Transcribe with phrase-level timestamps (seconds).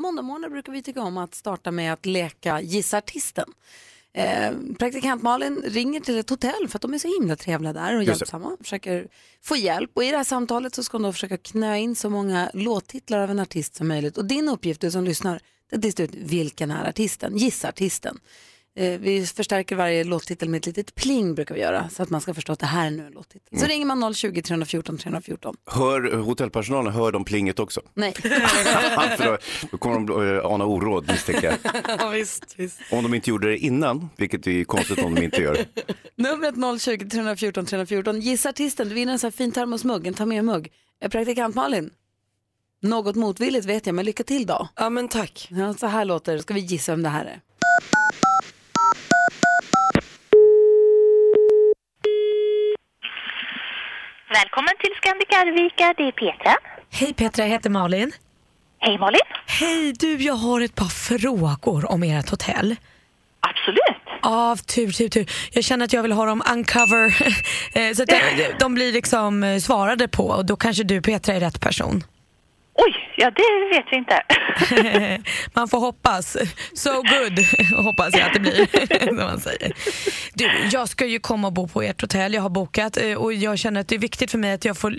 [0.00, 3.52] Måndagmorgnar brukar vi tycka om att starta med att leka Gissa artisten.
[4.12, 7.96] Eh, praktikant Malin ringer till ett hotell för att de är så himla trevliga där
[7.96, 8.56] och hjälpsamma.
[8.60, 9.08] Försöker
[9.42, 12.10] få hjälp och i det här samtalet så ska hon då försöka knö in så
[12.10, 14.18] många låttitlar av en artist som möjligt.
[14.18, 18.20] Och din uppgift du som lyssnar det är att ut vilken är artisten, gissa artisten.
[18.80, 22.20] Eh, vi förstärker varje låttitel med ett litet pling brukar vi göra så att man
[22.20, 23.58] ska förstå att det här är nu en låttitel.
[23.58, 25.56] Så ringer man 020 314 314.
[25.66, 27.80] Hör hotellpersonalen, hör de plinget också?
[27.94, 28.12] Nej.
[28.12, 29.38] För då,
[29.70, 31.74] då kommer de eh, ana oråd misstänker jag.
[31.98, 32.80] ja, visst, visst.
[32.90, 35.58] Om de inte gjorde det innan, vilket är konstigt om de inte gör.
[36.16, 38.20] Numret 020 314 314.
[38.20, 40.72] Gissa artisten, du vinner en sån här fin termosmugg, en ta med mugg.
[41.02, 41.90] Eh, Praktikant Malin,
[42.82, 44.68] något motvilligt vet jag, men lycka till då.
[44.76, 45.48] Ja men tack.
[45.50, 47.40] Ja, så här låter det, ska vi gissa vem det här är.
[54.32, 56.56] Välkommen till Scandic Arvika, det är Petra.
[56.90, 58.12] Hej Petra, jag heter Malin.
[58.78, 59.20] Hej Malin.
[59.46, 62.76] Hej du, jag har ett par frågor om ert hotell.
[63.40, 64.22] Absolut.
[64.22, 65.30] Av tur, tur, tur.
[65.52, 67.06] Jag känner att jag vill ha dem uncover
[67.74, 68.20] eh, så att de,
[68.60, 72.04] de blir liksom eh, svarade på och då kanske du Petra är rätt person.
[72.86, 74.22] Oj, ja det vet vi inte.
[75.54, 76.36] Man får hoppas.
[76.74, 77.38] So good
[77.84, 79.06] hoppas jag att det blir.
[79.06, 79.72] som man säger.
[80.34, 82.34] Du, jag ska ju komma och bo på ert hotell.
[82.34, 84.76] Jag har bokat eh, och jag känner att det är viktigt för mig att jag
[84.76, 84.94] får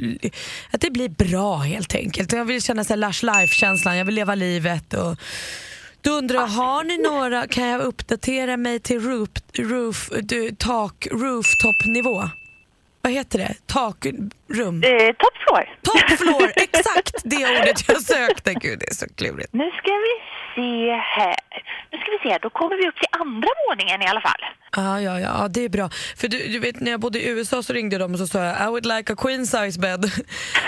[0.72, 2.32] att det blir bra helt enkelt.
[2.32, 3.98] Jag vill känna så här lush life-känslan.
[3.98, 5.18] Jag vill leva livet och
[6.02, 11.08] då undrar jag, har ni några, kan jag uppdatera mig till roof, roof, du, tak,
[11.12, 12.30] rooftop-nivå?
[13.02, 13.54] Vad heter det?
[13.66, 14.32] Takrum?
[14.84, 15.64] Eh, top floor.
[15.82, 18.54] Top floor, exakt det ordet jag sökte.
[18.54, 19.54] Gud, det är så klurigt.
[19.54, 20.14] Nu ska vi
[20.56, 21.36] se här.
[21.92, 24.42] Nu ska vi se, då kommer vi upp till andra våningen i alla fall.
[24.76, 25.90] Ja, ja, ja, det är bra.
[26.18, 28.44] För du, du vet när jag bodde i USA så ringde de och så sa
[28.44, 30.12] jag I would like a queen size bed.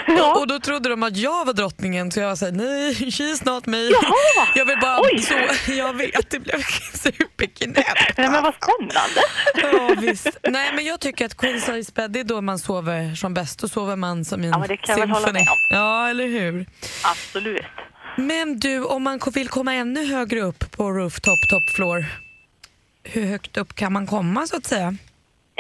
[0.08, 0.32] Ja.
[0.34, 3.46] och, och då trodde de att jag var drottningen så jag var såhär nej, she's
[3.46, 3.78] not me.
[3.78, 4.48] Jaha.
[4.56, 5.22] Jag vill bara Oj.
[5.22, 6.62] så, jag vet, det blev
[6.94, 8.18] superknäppt.
[8.18, 9.22] Nej, men vad spännande.
[9.56, 10.38] Ja, visst.
[10.44, 13.60] Nej men jag tycker att queen size bed är då man sover som bäst.
[13.60, 15.40] Då sover man som i en Ja, men det kan jag väl hålla symfoni.
[15.46, 15.58] med om.
[15.78, 16.66] Ja, eller hur.
[17.04, 17.66] Absolut.
[18.18, 22.06] Men du, om man vill komma ännu högre upp på rooftop, top floor,
[23.04, 24.96] hur högt upp kan man komma så att säga?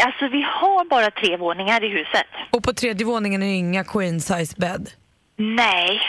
[0.06, 2.28] Alltså vi har bara tre våningar i huset.
[2.52, 4.90] Och på tredje våningen är det inga queen size bed?
[5.38, 6.02] Nej.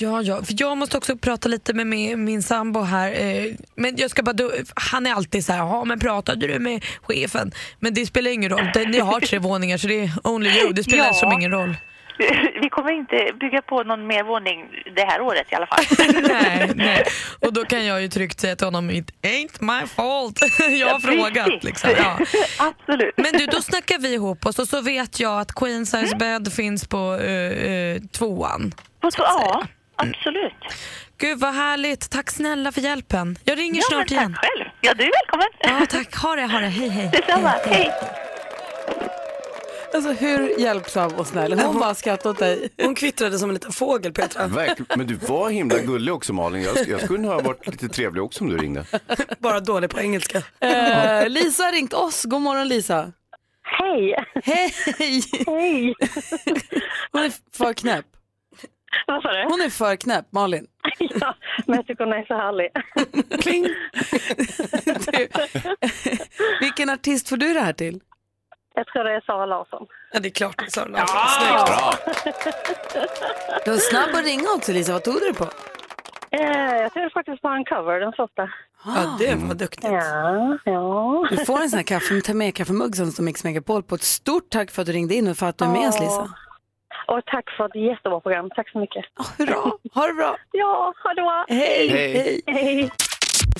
[0.00, 3.10] Ja, ja, för jag måste också prata lite med min, min sambo här.
[3.10, 4.36] Eh, men jag ska bara,
[4.74, 7.52] han är alltid så här, ja men pratade du med chefen?
[7.80, 10.84] Men det spelar ingen roll, ni har tre våningar så det är only you, det
[10.84, 11.12] spelar Ja.
[11.12, 11.76] som ingen roll.
[12.62, 14.64] Vi kommer inte bygga på någon mer våning
[14.96, 15.84] det här året i alla fall.
[16.28, 17.04] nej, nej.
[17.40, 20.40] Och då kan jag ju tryggt säga till honom, it ain't my fault.
[20.80, 21.64] jag har frågat.
[21.64, 21.90] Liksom.
[21.96, 22.18] Ja.
[22.58, 23.14] Absolut.
[23.16, 26.52] Men du, då snackar vi ihop oss och så vet jag att queen size bed
[26.52, 28.74] finns på eh, eh, tvåan.
[29.00, 29.62] På, ja,
[29.98, 30.52] absolut.
[31.18, 33.38] Gud vad härligt, tack snälla för hjälpen.
[33.44, 34.36] Jag ringer Ja, snart igen.
[34.40, 34.68] tack själv.
[34.80, 35.48] Ja, du är välkommen.
[35.60, 36.16] Ja, tack.
[36.16, 36.66] Ha det, ha det.
[36.66, 37.08] Hej, hej.
[37.12, 37.48] Detsamma.
[37.64, 37.92] Hej.
[39.94, 41.60] Alltså hur hjälpsam och snäll.
[41.60, 42.68] Hon bara skrattar åt dig.
[42.82, 44.46] Hon kvittrade som en liten fågel, Petra.
[44.46, 44.86] Verkligen.
[44.96, 46.62] Men du var himla gullig också Malin.
[46.62, 48.84] Jag, jag skulle ha varit lite trevlig också om du ringde.
[49.38, 50.38] Bara dålig på engelska.
[50.60, 52.24] Eh, Lisa har ringt oss.
[52.24, 53.12] God morgon Lisa.
[53.62, 54.24] Hej!
[54.44, 54.74] Hej!
[55.46, 55.94] Hej!
[57.12, 58.06] Hon är för knäpp.
[59.06, 59.42] Vad sa du?
[59.42, 60.66] Hon är för knäpp, Malin.
[61.20, 61.34] Ja,
[61.66, 62.68] men jag tycker hon är så härlig.
[63.42, 63.62] Kling!
[65.12, 65.28] Du,
[66.60, 68.00] vilken artist får du det här till?
[68.74, 69.86] Jag tror det är Sara Larsson.
[70.12, 71.16] Ja, det är klart det är Sara Larsson.
[71.66, 71.94] Bra!
[73.64, 74.92] Du var snabb att ringa också Lisa.
[74.92, 75.44] Vad tog du det på?
[76.30, 78.50] Eh, jag tror faktiskt var en cover, den första.
[78.84, 79.84] Ja, det var duktigt.
[79.92, 81.26] Ja, ja.
[81.30, 83.94] Du får en sån här kaffe, ta med kaffemugg som står Mix Megapol på.
[83.94, 86.00] Ett stort tack för att du ringde in och för att du är med oss
[86.00, 86.28] Lisa.
[87.08, 88.50] Och tack för ett jättebra program.
[88.56, 89.04] Tack så mycket.
[89.18, 89.72] Oh, hurra.
[89.94, 90.36] Ha det bra.
[90.52, 91.44] Ja, ha det bra.
[91.48, 91.88] Hej.
[91.88, 92.42] Hej.
[92.46, 92.90] Hej.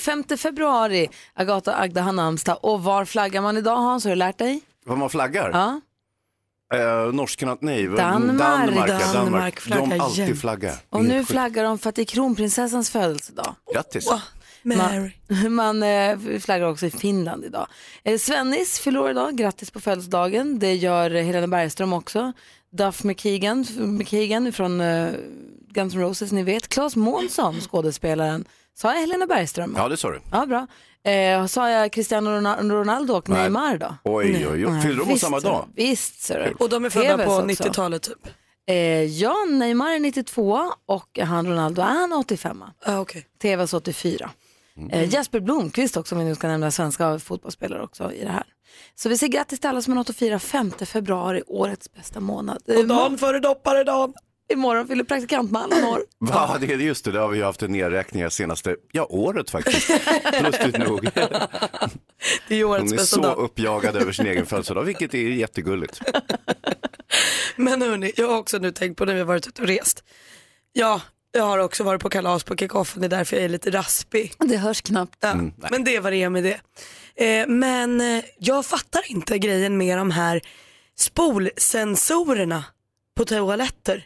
[0.01, 2.59] 5 februari, Agata och Agda har namnsdag.
[2.63, 4.05] Och var flaggar man idag Hans?
[4.05, 4.61] Har du lärt dig?
[4.85, 5.51] Vad man flaggar?
[5.53, 5.81] Ja.
[6.75, 7.87] Eh, norskarna, nej.
[7.87, 8.39] Danmark.
[8.39, 9.61] Danmark, Danmark Danmark.
[9.61, 10.75] flaggar De alltid flaggar.
[10.91, 11.31] Och nu sjukt.
[11.31, 13.55] flaggar de för att det är kronprinsessans födelsedag.
[13.75, 14.11] Grattis.
[14.63, 15.11] Mary.
[15.49, 17.67] Man eh, flaggar också i Finland idag.
[18.05, 20.59] Eh, Svennis fyller idag, grattis på födelsedagen.
[20.59, 22.33] Det gör Helena Bergström också.
[22.71, 25.13] Duff McKagan, McKagan från eh,
[25.71, 26.69] Guns N' Roses, ni vet.
[26.69, 28.45] Claes Månsson, skådespelaren,
[28.75, 29.75] Sa jag Helena Bergström?
[29.77, 30.21] Ja, det sa du.
[30.33, 30.67] Ja, bra.
[31.13, 32.31] Eh, sa jag Cristiano
[32.71, 33.43] Ronaldo och Nej.
[33.43, 33.95] Neymar då?
[34.05, 34.81] Oj, oj, oj.
[34.83, 35.69] Fyllde de på samma dag?
[35.75, 36.65] Visst, ser du.
[36.65, 37.47] Och de är födda på också.
[37.47, 38.29] 90-talet typ.
[38.67, 42.65] Eh, ja, Neymar är 92 och han Ronaldo är han 85.
[42.85, 43.23] Ah, okay.
[43.43, 44.31] TVs 84.
[44.91, 48.45] Eh, Jesper Blomqvist också, om vi nu ska nämna svenska fotbollsspelare också i det här.
[48.95, 52.21] Så vi säger grattis till alla som har något att fira 5 februari, årets bästa
[52.21, 52.63] månad.
[52.67, 54.15] Och dagen före dopparedagen.
[54.53, 56.03] Imorgon fyller praktikant Malin år.
[56.19, 59.51] Va, det är just det, det har vi ju haft en nedräkning senaste, ja året
[59.51, 59.91] faktiskt.
[60.43, 61.05] Lustigt nog.
[62.49, 63.39] Det är ju årets Hon är bästa så dag.
[63.39, 66.01] uppjagad över sin egen födelsedag, vilket är jättegulligt.
[67.57, 70.05] Men hörni, jag har också nu tänkt på när vi har varit ute och rest.
[70.73, 71.01] Ja,
[71.33, 74.33] jag har också varit på kalas på kickoffen, det är därför jag är lite raspig.
[74.39, 75.17] Det hörs knappt.
[75.21, 76.61] Ja, Mm, men det var det med det.
[77.25, 80.41] Eh, men eh, jag fattar inte grejen med de här
[80.99, 82.65] spolsensorerna
[83.17, 84.05] på toaletter.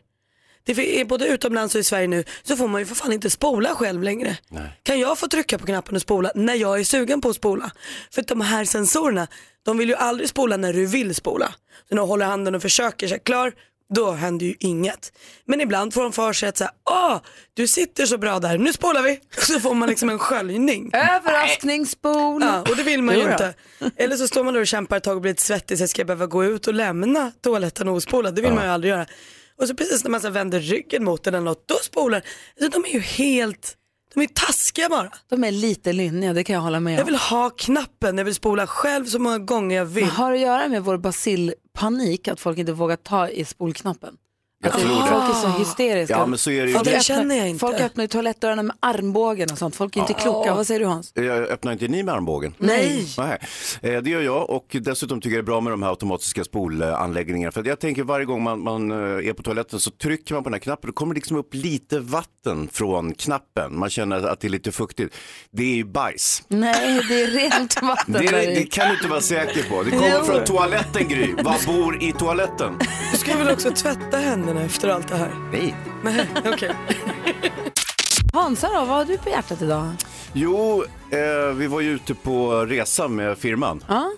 [0.65, 3.31] Det är både utomlands och i Sverige nu så får man ju för fan inte
[3.31, 4.37] spola själv längre.
[4.83, 7.71] Kan jag få trycka på knappen och spola när jag är sugen på att spola?
[8.11, 9.27] För de här sensorerna,
[9.63, 11.55] de vill ju aldrig spola när du vill spola.
[11.89, 13.53] Så när du håller handen och försöker, så här, klar,
[13.95, 15.13] då händer ju inget.
[15.45, 17.21] Men ibland får de för sig att säga, åh,
[17.55, 19.21] du sitter så bra där, nu spolar vi.
[19.39, 20.91] Så får man liksom en sköljning.
[20.95, 22.43] Överraskningsspol.
[22.43, 23.55] Ja, och det vill man ju inte.
[23.97, 26.01] Eller så står man där och kämpar ett tag och blir lite svettig så ska
[26.01, 28.35] jag behöva gå ut och lämna toaletten ospolad.
[28.35, 29.07] Det vill man ju aldrig göra.
[29.59, 32.23] Och så precis när man så vänder ryggen mot den eller något, då spolar
[32.61, 33.77] så De är ju helt,
[34.15, 35.11] de är taskiga bara.
[35.29, 37.07] De är lite lynniga, det kan jag hålla med Jag om.
[37.07, 40.05] vill ha knappen, jag vill spola själv så många gånger jag vill.
[40.05, 44.15] Men har att göra med vår basilpanik, att folk inte vågar ta i spolknappen?
[44.65, 45.07] Jag Att tror det.
[45.11, 46.15] Folk är så hysteriska.
[46.15, 46.75] Ja, men så är det ju.
[46.77, 47.59] Ja, det Folk känner jag öppnar- inte.
[47.61, 49.77] Folk öppnar ju toalettdörrarna med armbågen och sånt.
[49.77, 50.55] Folk är inte kloka.
[50.55, 51.13] Vad säger du Hans?
[51.15, 52.55] Jag öppnar inte ni med armbågen?
[52.59, 53.07] Nej.
[53.19, 53.39] Nej,
[53.83, 56.45] eh, det gör jag och dessutom tycker jag det är bra med de här automatiska
[56.45, 57.53] spolanläggningarna.
[57.53, 60.43] För att jag tänker varje gång man, man eh, är på toaletten så trycker man
[60.43, 63.79] på den här knappen och kommer liksom upp lite vatten från knappen.
[63.79, 65.15] Man känner att det är lite fuktigt.
[65.51, 66.43] Det är ju bajs.
[66.49, 68.55] Nej, det är rent vatten Det, där i.
[68.55, 69.83] det kan du inte vara säker på.
[69.83, 70.25] Det kommer Jo.
[70.25, 71.35] från toaletten Gry.
[71.43, 72.79] Vad bor i toaletten?
[73.13, 74.19] Du ska väl också tvätta
[74.53, 75.35] händerna efter allt det här?
[75.53, 75.77] Nej.
[76.05, 76.77] Nej, okej.
[78.33, 79.93] Hansa då, vad har du på hjärtat idag?
[80.33, 83.85] Jo, eh, vi var ju ute på resa med firman.
[83.89, 84.11] Ja?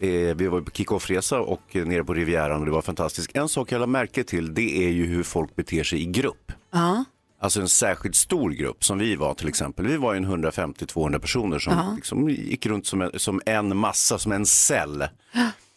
[0.00, 3.30] Eh, vi var på kick-off-resa och eh, nere på Rivieran och det var fantastiskt.
[3.34, 6.52] En sak jag lade märke till det är ju hur folk beter sig i grupp.
[6.72, 7.04] Ja.
[7.40, 9.86] Alltså en särskilt stor grupp som vi var till exempel.
[9.86, 14.18] Vi var ju en 150-200 personer som liksom gick runt som en, som en massa,
[14.18, 15.04] som en cell.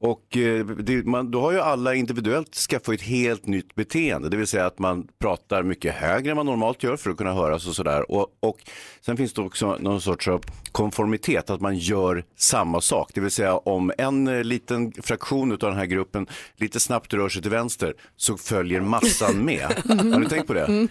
[0.00, 4.28] Och eh, det, man, då har ju alla individuellt skaffat ett helt nytt beteende.
[4.28, 7.32] Det vill säga att man pratar mycket högre än man normalt gör för att kunna
[7.32, 8.10] höras och sådär.
[8.10, 8.58] Och, och
[9.00, 10.28] sen finns det också någon sorts
[10.72, 13.10] konformitet, att man gör samma sak.
[13.14, 17.28] Det vill säga om en eh, liten fraktion av den här gruppen lite snabbt rör
[17.28, 19.66] sig till vänster så följer massan med.
[19.88, 20.88] Har ni tänkt på det?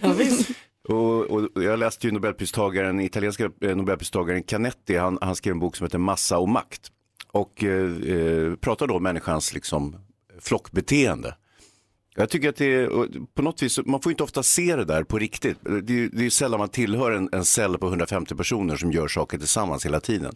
[0.89, 5.75] Och, och jag läste ju Nobelpristagaren, italienska eh, Nobelpristagaren Canetti, han, han skrev en bok
[5.75, 6.91] som heter Massa och makt.
[7.37, 9.95] Och eh, eh, pratar då om människans liksom,
[10.41, 11.35] flockbeteende.
[12.15, 12.89] Jag tycker att det är,
[13.35, 15.57] på något vis, man får inte ofta se det där på riktigt.
[15.61, 19.07] Det är, det är sällan man tillhör en, en cell på 150 personer som gör
[19.07, 20.35] saker tillsammans hela tiden.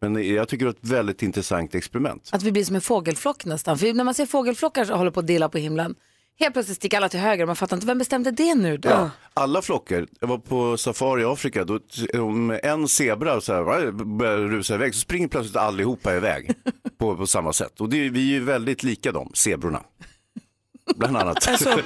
[0.00, 2.30] Men jag tycker det är ett väldigt intressant experiment.
[2.32, 3.78] Att vi blir som en fågelflock nästan.
[3.78, 5.94] För när man ser fågelflockar som håller på att dela på himlen,
[6.38, 8.88] helt plötsligt sticker alla till höger och man fattar inte, vem bestämde det nu då?
[8.88, 11.78] Ja, alla flockar, jag var på safari i Afrika, då,
[12.14, 16.50] om en zebra så här, börjar rusa iväg så springer plötsligt allihopa iväg
[16.98, 17.80] på, på samma sätt.
[17.80, 19.82] Och det, vi är ju väldigt lika dem, zebrorna.
[20.96, 21.48] Bland annat.
[21.48, 21.80] Alltså, på,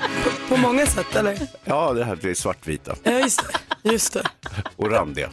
[0.49, 1.39] på många sätt eller?
[1.65, 3.41] Ja, det här det är svartvita Ja, just
[3.83, 3.91] det.
[3.91, 4.23] Just det.
[4.77, 5.31] och randiga.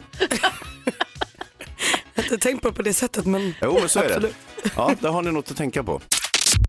[2.14, 4.14] Jag har inte tänkt på det på det sättet men Jo, men så är det.
[4.14, 4.34] absolut.
[4.76, 6.00] Ja, där har ni något att tänka på.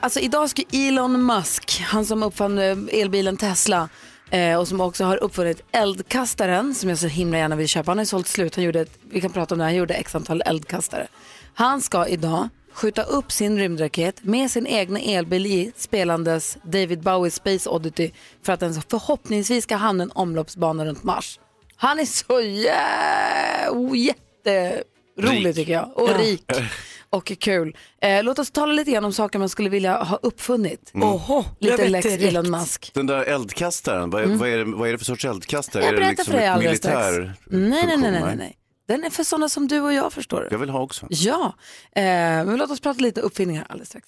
[0.02, 3.90] Alltså idag ska Elon Musk, han som uppfann eh, elbilen Tesla
[4.30, 7.92] eh, och som också har uppfunnit eldkastaren som jag så himla gärna vill köpa.
[7.92, 9.94] Han har ju sålt slut, han gjorde, ett, vi kan prata om det, han gjorde
[9.94, 11.08] x antal eldkastare.
[11.54, 17.32] Han ska idag skjuta upp sin rymdraket med sin egna elbil i spelandes David Bowie
[17.32, 18.12] Space Oddity
[18.44, 21.40] för att den förhoppningsvis ska hamna en omloppsbana runt Mars.
[21.76, 23.70] Han är så jä...
[23.70, 26.44] oh, jätterolig tycker jag och rik
[27.10, 27.78] och kul.
[28.02, 30.92] Eh, låt oss tala lite grann om saker man skulle vilja ha uppfunnit.
[30.94, 32.24] Oho, jag Lite vet Lex direkt.
[32.24, 32.92] Elon Musk.
[32.94, 35.84] Den där eldkastaren, vad är, vad är, det, vad är det för sorts eldkastare?
[35.84, 38.56] Jag är det liksom för dig militär Nej, nej, nej, nej, nej, nej.
[38.88, 40.48] Den är för sådana som du och jag förstår.
[40.52, 41.08] Jag vill ha också.
[41.10, 41.54] Ja,
[41.96, 44.08] eh, men låt oss prata lite uppfinningar alldeles strax.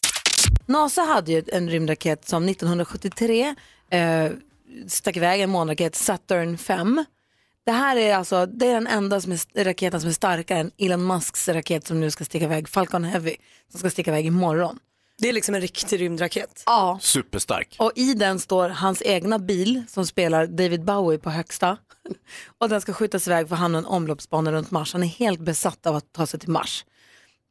[0.66, 3.56] NASA hade ju en rymdraket som 1973
[3.90, 4.32] eh,
[4.88, 7.06] stack iväg en månraket, Saturn 5.
[7.66, 10.72] Det här är alltså det är den enda som är, raketen som är starkare än
[10.78, 13.36] Elon Musks raket som nu ska sticka iväg, Falcon Heavy,
[13.70, 14.80] som ska sticka iväg imorgon.
[15.18, 16.64] Det är liksom en riktig rymdraket.
[16.66, 17.00] Ja.
[17.02, 17.76] Superstark.
[17.80, 21.78] Och i den står hans egna bil som spelar David Bowie på högsta.
[22.58, 24.94] Och den ska skjutas iväg för han har en omloppsbana runt Mars.
[24.94, 26.86] Han är helt besatt av att ta sig till Mars.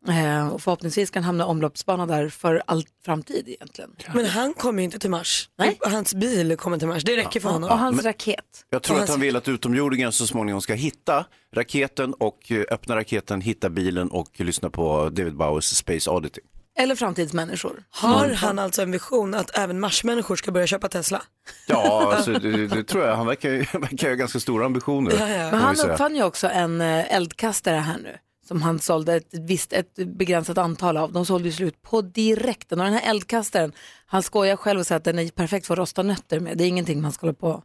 [0.08, 3.90] Eh, och förhoppningsvis kan han hamna i omloppsbana där för all framtid egentligen.
[4.14, 5.48] Men han kommer ju inte till Mars.
[5.58, 5.78] Nej.
[5.80, 7.04] Hans bil kommer till Mars.
[7.04, 7.70] Det räcker för honom.
[7.70, 8.44] Och hans Men- raket.
[8.70, 11.24] Jag tror Och att han- vill att utomjordingen så småningom ska hitta
[11.56, 16.40] raketen och eh, öppna raketen, hitta bilen och lyssna på David Bowies Space Oddity.
[16.78, 17.84] Eller framtidsmänniskor.
[17.90, 21.22] Har han alltså en vision att även marsmänniskor ska börja köpa Tesla?
[21.66, 23.16] Ja, alltså, det, det tror jag.
[23.16, 25.12] Han verkar, ju- verkar ha ganska stora ambitioner.
[25.18, 25.50] Ja, ja.
[25.50, 28.16] Men han uppfann ju också en eh, eldkastare här nu.
[28.50, 31.12] Som han sålde ett, visst, ett begränsat antal av.
[31.12, 32.80] De sålde ju slut på direkten.
[32.80, 33.72] Och den här eldkastaren,
[34.06, 36.58] han skojar själv och säger att den är perfekt för att rosta nötter med.
[36.58, 37.64] Det är ingenting man ska hålla på och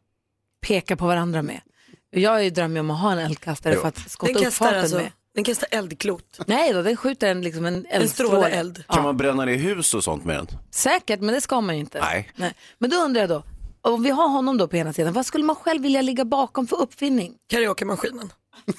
[0.68, 1.62] peka på varandra med.
[2.10, 3.82] Jag drömmer om att ha en eldkastare Jo.
[3.82, 5.12] för att skotta upp farten alltså, med.
[5.36, 6.39] den kastar eldklot.
[6.48, 8.30] Nej då, den skjuter en, liksom en En eldstråle.
[8.30, 8.84] stråle eld.
[8.88, 10.48] Kan man bränna ner hus och sånt med den?
[10.72, 12.00] Säkert, men det ska man ju inte.
[12.36, 12.54] Nej.
[12.77, 13.44] Men då undrar jag då,
[13.82, 16.68] om vi har honom då på ena sidan, vad skulle man själv vilja ligga bakom
[16.68, 17.34] för uppfinning?
[17.50, 18.30] Karaoke-maskinen.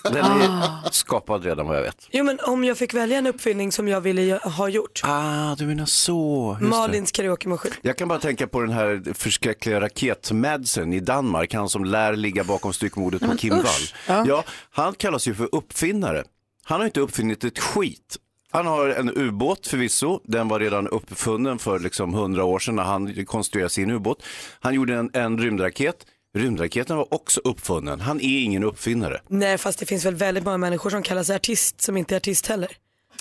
[0.02, 2.08] Den är skapad redan vad jag vet.
[2.10, 5.00] Jo men om jag fick välja en uppfinning som jag ville gö- ha gjort.
[5.04, 6.56] Ah, du menar så.
[6.60, 6.70] Just.
[6.70, 7.72] Malins karaoke-maskin.
[7.82, 12.44] Jag kan bara tänka på den här förskräckliga raketmadsen i Danmark, han som lär ligga
[12.44, 14.24] bakom styckmordet på Kim Wall.
[14.26, 14.44] Ja.
[14.70, 16.24] han kallas ju för uppfinnare.
[16.64, 18.16] Han har inte uppfunnit ett skit.
[18.50, 22.82] Han har en ubåt förvisso, den var redan uppfunnen för liksom 100 år sedan när
[22.82, 24.22] han konstruerade sin ubåt.
[24.60, 25.96] Han gjorde en, en rymdraket,
[26.36, 28.00] rymdraketen var också uppfunnen.
[28.00, 29.20] Han är ingen uppfinnare.
[29.28, 32.16] Nej fast det finns väl väldigt många människor som kallar sig artist som inte är
[32.16, 32.76] artist heller.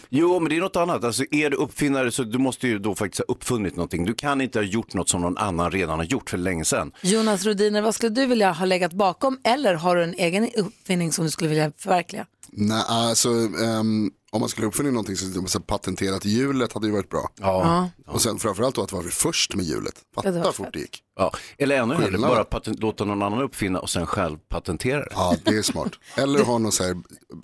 [0.09, 1.03] Jo, men det är något annat.
[1.03, 4.05] Alltså, är du uppfinnare så du måste ju då faktiskt ha uppfunnit någonting.
[4.05, 6.91] Du kan inte ha gjort något som någon annan redan har gjort för länge sedan.
[7.01, 11.11] Jonas Rodiner, vad skulle du vilja ha legat bakom eller har du en egen uppfinning
[11.11, 12.25] som du skulle vilja förverkliga?
[12.51, 17.09] Nej, alltså ehm, om man skulle uppfinna någonting så, så patenterat hjulet hade ju varit
[17.09, 17.29] bra.
[17.39, 17.89] Ja.
[18.07, 19.95] Och sen framförallt då att vara först med hjulet.
[20.15, 20.55] Ja, Fatta fett.
[20.55, 21.01] fort det gick.
[21.15, 21.31] Ja.
[21.57, 25.07] Eller ännu hellre, bara patent, låta någon annan uppfinna och sen själv patentera det.
[25.11, 25.91] Ja, det är smart.
[26.15, 26.97] Eller ha något så här,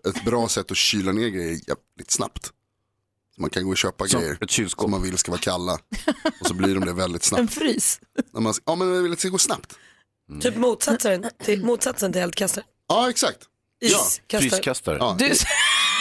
[0.10, 2.46] ett bra sätt att kyla ner grejer jävligt snabbt.
[3.36, 5.78] Så man kan gå och köpa Som grejer som man vill ska vara kalla.
[6.42, 7.54] Och så blir de det väldigt En snabbt.
[7.54, 8.00] frys?
[8.34, 9.74] När man, ja, men jag vill att det ska gå snabbt.
[10.42, 12.66] Typ motsatsen till, motsatsen till eldkastare.
[12.88, 13.38] Ja, exakt.
[13.80, 14.42] Ja, Iskastare.
[14.42, 14.98] Fryskastare.
[15.00, 15.16] ja.
[15.20, 15.26] Du,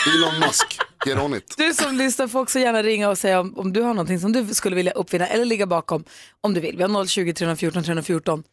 [0.07, 1.55] Elon Musk, get on it.
[1.57, 4.33] du som lyssnar får också gärna ringa och säga om, om du har någonting som
[4.33, 6.05] du skulle vilja uppfinna eller ligga bakom
[6.41, 6.77] om du vill.
[6.77, 8.45] Vi har 020 314 314.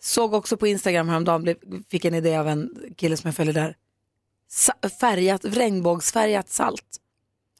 [0.00, 1.54] Såg också på Instagram häromdagen,
[1.90, 3.76] fick en idé av en kille som jag följer där.
[4.50, 6.84] Sa- Färgat, regnbågsfärgat salt.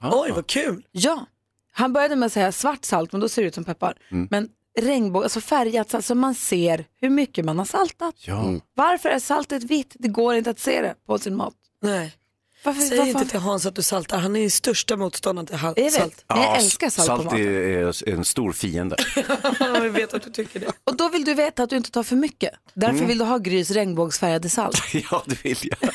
[0.02, 0.84] Oj vad kul.
[0.92, 1.26] Ja,
[1.72, 3.94] han började med att säga svart salt men då ser det ut som peppar.
[4.30, 4.48] Men
[4.80, 8.14] regnbåg, alltså färgat salt så man ser hur mycket man har saltat.
[8.18, 8.54] Ja.
[8.74, 9.96] Varför är saltet vitt?
[9.98, 11.54] Det går inte att se det på sin mat.
[11.82, 12.14] Nej.
[12.62, 13.10] Varför, Säg varför?
[13.10, 14.18] inte till Hans att du saltar.
[14.18, 16.24] Han är största motståndaren till hal- Jag vet, salt.
[16.28, 17.40] men jag Ja, älskar salt, på salt maten.
[17.40, 18.96] är, är en stor fiende.
[19.60, 20.66] Jag vet att du tycker det.
[20.84, 22.50] Och då vill du veta att du inte tar för mycket.
[22.74, 23.08] Därför Mm.
[23.08, 24.78] vill du ha Grys regnbågsfärgade salt.
[25.10, 25.90] ja, det vill jag.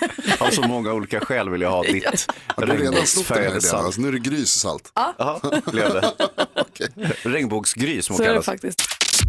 [0.48, 2.28] Av så många olika skäl vill jag ha ditt
[2.58, 3.86] regnbågsfärgade salt.
[3.86, 4.92] Alltså, nu är det gryssalt.
[4.96, 6.12] Ja, blev det.
[7.24, 8.46] Regnbågsgris som Så hon är det kallas.
[8.46, 8.82] faktiskt.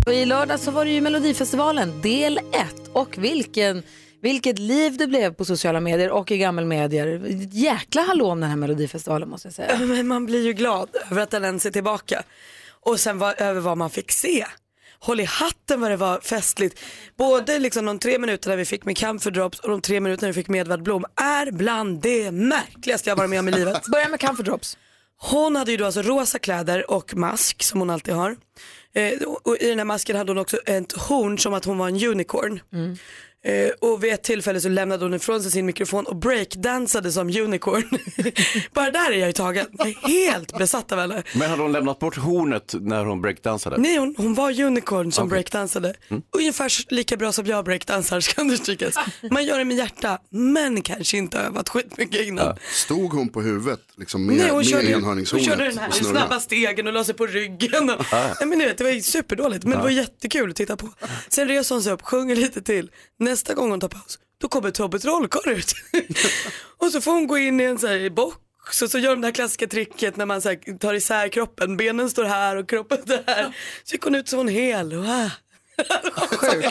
[0.06, 2.44] Och I lördag så var det ju Melodifestivalen, del 1.
[2.92, 3.82] Och vilken,
[4.25, 7.21] vilket liv det blev på sociala medier och i gammelmedier.
[7.52, 9.78] Jäkla hallå om den här Melodifestivalen måste jag säga.
[9.78, 12.23] Men man blir ju glad över att den ens är tillbaka.
[12.81, 14.47] Och sen var, över vad man fick se.
[14.99, 16.81] Håll i hatten vad det var festligt.
[17.19, 20.33] Både liksom de tre minuterna vi fick med Camphor Drops och de tre minuterna vi
[20.35, 23.83] fick med Edvard Blom är bland det märkligaste jag varit med om i livet.
[23.93, 24.78] Börja med Camphor Drops.
[25.21, 28.37] Hon hade ju då alltså rosa kläder och mask som hon alltid har.
[28.95, 29.12] Eh,
[29.43, 32.04] och- I den här masken hade hon också ett horn som att hon var en
[32.04, 32.61] unicorn.
[33.44, 37.28] Eh, och vid ett tillfälle så lämnade hon ifrån sig sin mikrofon och breakdansade som
[37.28, 37.98] unicorn.
[38.74, 39.66] Bara där är jag ju tagen.
[39.72, 41.22] Jag är helt besatt av henne.
[41.34, 43.76] Men hade hon lämnat bort hornet när hon breakdansade?
[43.78, 45.30] Nej hon, hon var unicorn som Okej.
[45.30, 45.94] breakdansade.
[46.36, 48.94] Ungefär lika bra som jag breakdansar ska understrykas.
[49.30, 52.56] Man gör det med hjärta men kanske inte övat skitmycket innan.
[52.72, 55.90] Stod hon på huvudet liksom, med, Nej, hon, med körde, hon enhörningshornet körde den här
[55.90, 57.90] snabba stegen och la sig på ryggen.
[57.90, 60.88] Och, nej, men vet, det var superdåligt men det var jättekul att titta på.
[61.28, 62.90] Sen reser hon sig upp, sjunger lite till.
[63.34, 65.74] Nästa gång hon tar paus, då kommer Tobbe Trollkarl ut.
[66.78, 69.20] och så får hon gå in i en så här box och så gör de
[69.20, 71.76] det här klassiska tricket när man så här, tar isär kroppen.
[71.76, 73.56] Benen står här och kroppen här.
[73.84, 74.94] Så gick hon ut så hon hel.
[74.94, 75.30] Wow.
[76.30, 76.64] Sjuk.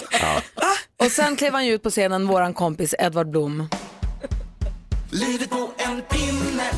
[0.98, 3.70] Och sen klev han ju ut på scenen, våran kompis Edvard Blom.
[5.10, 6.72] Livet på en pinne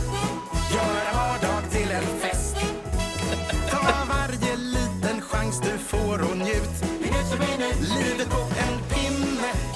[0.74, 2.56] Göra vardag till en fest
[3.72, 6.86] Ta varje liten chans du får och njut
[7.82, 8.85] Livet på en pinne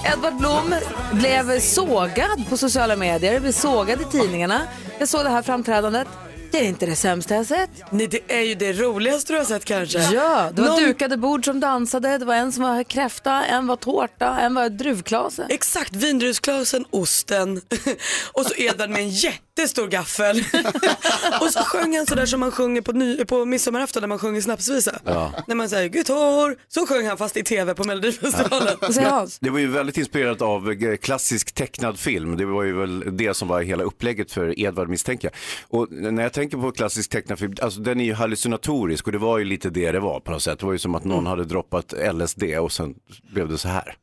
[0.05, 0.75] Edvard Blom
[1.13, 4.61] blev sågad på sociala medier, blev sågad i tidningarna.
[4.99, 6.07] Jag såg det här framträdandet.
[6.51, 7.69] Det är inte det sämsta jag sett.
[7.91, 9.99] Nej, det är ju det roligaste du har sett kanske.
[9.99, 13.67] Ja, det var Någon- dukade bord som dansade, det var en som var kräfta, en
[13.67, 15.45] var tårta, en var druvklase.
[15.49, 17.61] Exakt, vindruvsklasen, osten
[18.33, 19.09] och så Edvard med en
[19.59, 20.37] jättestor gaffel.
[21.41, 24.41] och så sjöng han sådär som man sjunger på, ny, på midsommarafton när man sjunger
[24.41, 24.99] snapsvisa.
[25.05, 25.33] Ja.
[25.47, 28.77] När man säger gitarr, så sjöng han fast i tv på Melodifestivalen.
[29.39, 32.37] Det var ju väldigt inspirerat av eh, klassisk tecknad film.
[32.37, 35.79] Det var ju väl det som var hela upplägget för Edvard misstänker jag.
[35.79, 39.17] Och när jag tänker på klassisk tecknad film, alltså den är ju hallucinatorisk och det
[39.17, 40.59] var ju lite det det var på något sätt.
[40.59, 42.95] Det var ju som att någon hade droppat LSD och sen
[43.31, 43.95] blev det så här.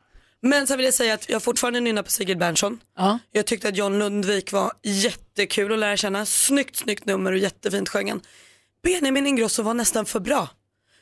[0.47, 2.81] Men sen vill jag säga att jag fortfarande nynnar på Sigrid Bernson.
[3.33, 6.27] Jag tyckte att John Lundvik var jättekul att lära känna.
[6.27, 8.21] Snyggt, snyggt nummer och jättefint sjöng han.
[8.83, 10.49] Benjamin Ingrosso var nästan för bra.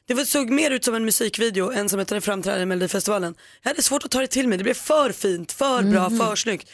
[0.06, 3.34] Det var- såg mer ut som en musikvideo än som ett framträdande i Melodifestivalen.
[3.62, 6.18] Jag hade svårt att ta det till mig, det blev för fint, för bra, Mhm.
[6.18, 6.70] för snyggt.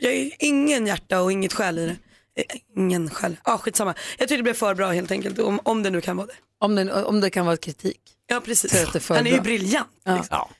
[0.00, 1.96] Jag, är ingen hjärta och inget själ i det.
[2.36, 2.44] Eh,
[2.76, 3.94] Ingen själ, ja ah, skitsamma.
[4.18, 6.32] Jag tyckte det blev för bra helt enkelt, om, om det nu kan vara det.
[6.58, 8.00] Om det, om det kan vara kritik.
[8.26, 9.88] Ja precis, är han är ju briljant.
[10.04, 10.50] Ja.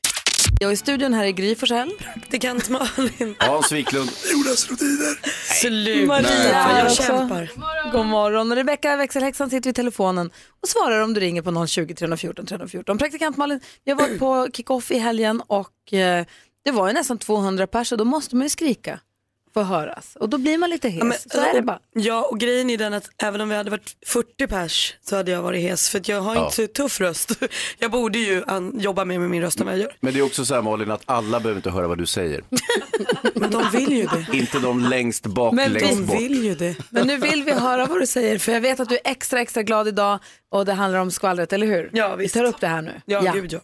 [0.62, 1.90] Jag är i studion här i Gry Forssell.
[1.98, 3.34] Praktikant Malin.
[3.38, 4.10] Hans Wiklund.
[4.32, 5.18] Jonas Rhodiner.
[5.60, 7.02] Sluta, Maria jag här också.
[7.02, 7.50] kämpar.
[7.92, 8.50] God morgon.
[8.50, 10.30] Och Rebecka växelhäxan sitter vid telefonen
[10.62, 12.98] och svarar om du ringer på 020 314 314.
[12.98, 16.26] Praktikant Malin, jag var på kick-off i helgen och eh,
[16.64, 19.00] det var ju nästan 200 pers och då måste man ju skrika
[19.60, 20.16] att höras.
[20.20, 20.98] Och då blir man lite hes.
[20.98, 21.78] Ja, men, så är det bara.
[21.92, 25.30] Ja och grejen är den att även om vi hade varit 40 pers så hade
[25.30, 26.44] jag varit hes för att jag har Ja.
[26.44, 27.30] inte så tuff röst.
[27.78, 29.96] Jag borde ju an- jobba mer med min röst än vad jag gör.
[30.00, 32.42] Men det är också så här Malin att alla behöver inte höra vad du säger.
[33.34, 34.36] Men de vill ju det.
[34.38, 36.20] inte de längst bak, Men längst de bort.
[36.20, 36.76] vill ju det.
[36.90, 39.40] Men nu vill vi höra vad du säger för jag vet att du är extra
[39.40, 40.18] extra glad idag
[40.50, 41.90] och det handlar om skvallret, eller hur?
[41.92, 42.36] Ja visst.
[42.36, 42.92] Vi tar upp det här nu.
[43.06, 43.58] Ja, gud ja.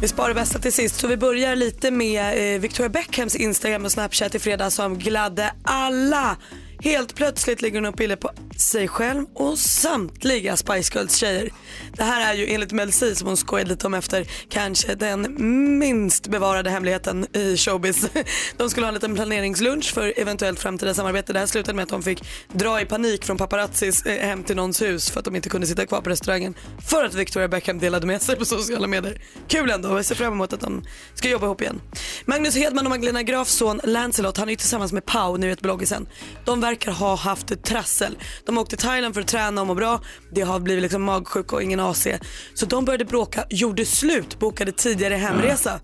[0.00, 3.84] Vi sparar det bästa till sist så vi börjar lite med eh, Victoria Beckhams Instagram
[3.84, 6.36] och Snapchat i fredags som gladde alla.
[6.80, 11.50] Helt plötsligt ligger hon och pillar på sig själv och samtliga Spice Girls tjejer.
[11.92, 15.36] Det här är ju enligt Mel C som hon skojade lite om efter kanske den
[15.78, 18.06] minst bevarade hemligheten i showbiz.
[18.56, 21.32] De skulle ha en liten planeringslunch för eventuellt framtida samarbete.
[21.32, 24.56] Det här slutade med att de fick dra i panik från paparazzis eh, hem till
[24.56, 26.54] någons hus för att de inte kunde sitta kvar på restaurangen
[26.88, 29.22] för att Victoria Beckham delade med sig på sociala medier.
[29.48, 31.80] Kul ändå, jag ser fram emot att de ska jobba ihop igen.
[32.24, 35.60] Magnus Hedman och Magdalena Grafs son Lancelot, han är ju tillsammans med Pau, ni vet
[35.60, 36.08] bloggisen.
[36.44, 38.18] De verkar ha haft ett trassel.
[38.44, 40.00] De åkte till Thailand för att träna och må bra.
[40.32, 42.06] Det har blivit liksom magsjuka och ingen AC.
[42.54, 45.80] Så de började bråka, gjorde slut, bokade tidigare hemresa.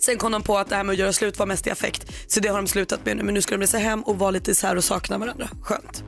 [0.00, 2.12] Sen kom de på att det här med att göra slut var mest i affekt.
[2.26, 3.22] Så det har de slutat med nu.
[3.22, 5.48] Men nu ska de resa hem och vara lite isär och sakna varandra.
[5.62, 6.04] Skönt.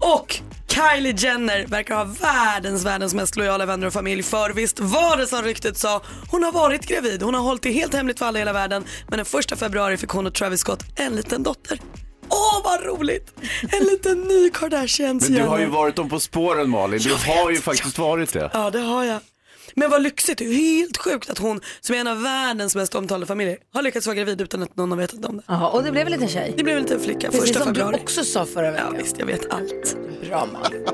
[0.00, 4.22] Och Kylie Jenner verkar ha världens, världens mest lojala vänner och familj.
[4.22, 7.22] För visst var det som ryktet sa, hon har varit gravid.
[7.22, 8.84] Hon har hållit det helt hemligt för alla i hela världen.
[9.08, 11.80] Men den första februari fick hon och Travis Scott en liten dotter.
[12.30, 13.34] Åh vad roligt!
[13.72, 17.00] En liten ny Kardashians Men du har ju varit dem på spåren Malin.
[17.00, 18.50] Du Jag har ju faktiskt varit det.
[18.52, 19.18] Ja det har jag.
[19.74, 22.76] Men vad lyxigt, det är ju helt sjukt att hon som är en av världens
[22.76, 25.42] mest omtalade familjer har lyckats vara gravid utan att någon har vetat om det.
[25.46, 26.54] Jaha, och det blev en liten tjej?
[26.56, 27.96] Det blev en liten flicka, Precis första som februari.
[27.96, 28.86] du också sa förra veckan.
[28.92, 29.96] Ja visst, jag vet allt.
[30.28, 30.86] Bra Malin.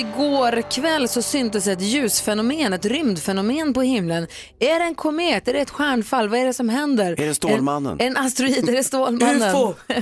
[0.00, 4.22] Igår kväll så syntes ett ljusfenomen, ett rymdfenomen på himlen.
[4.60, 5.48] Är det en komet?
[5.48, 6.28] Är det ett stjärnfall?
[6.28, 7.12] Vad är det som händer?
[7.12, 7.96] Är det Stålmannen?
[8.00, 8.68] En, en asteroid?
[8.68, 9.42] Är det Stålmannen?
[9.50, 9.74] UFO.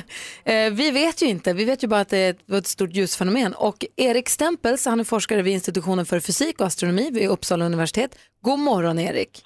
[0.44, 1.52] Eh, Vi vet ju inte.
[1.52, 3.54] Vi vet ju bara att det är ett, ett stort ljusfenomen.
[3.54, 8.10] Och Erik Stempels, han är forskare vid institutionen för fysik och astronomi vid Uppsala universitet.
[8.42, 9.42] God morgon Erik.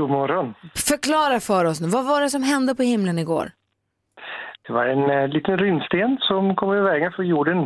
[0.00, 0.54] God morgon.
[0.74, 3.50] Förklara för oss nu, vad var det som hände på himlen igår?
[4.66, 7.58] Det var en eh, liten rymdsten som kom i vägen från jorden.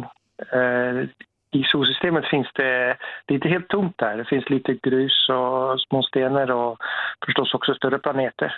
[0.52, 1.09] Eh,
[1.50, 4.16] i solsystemet finns det, det är inte helt tomt där.
[4.16, 6.78] Det finns lite grus och små stenar och
[7.26, 8.54] förstås också större planeter.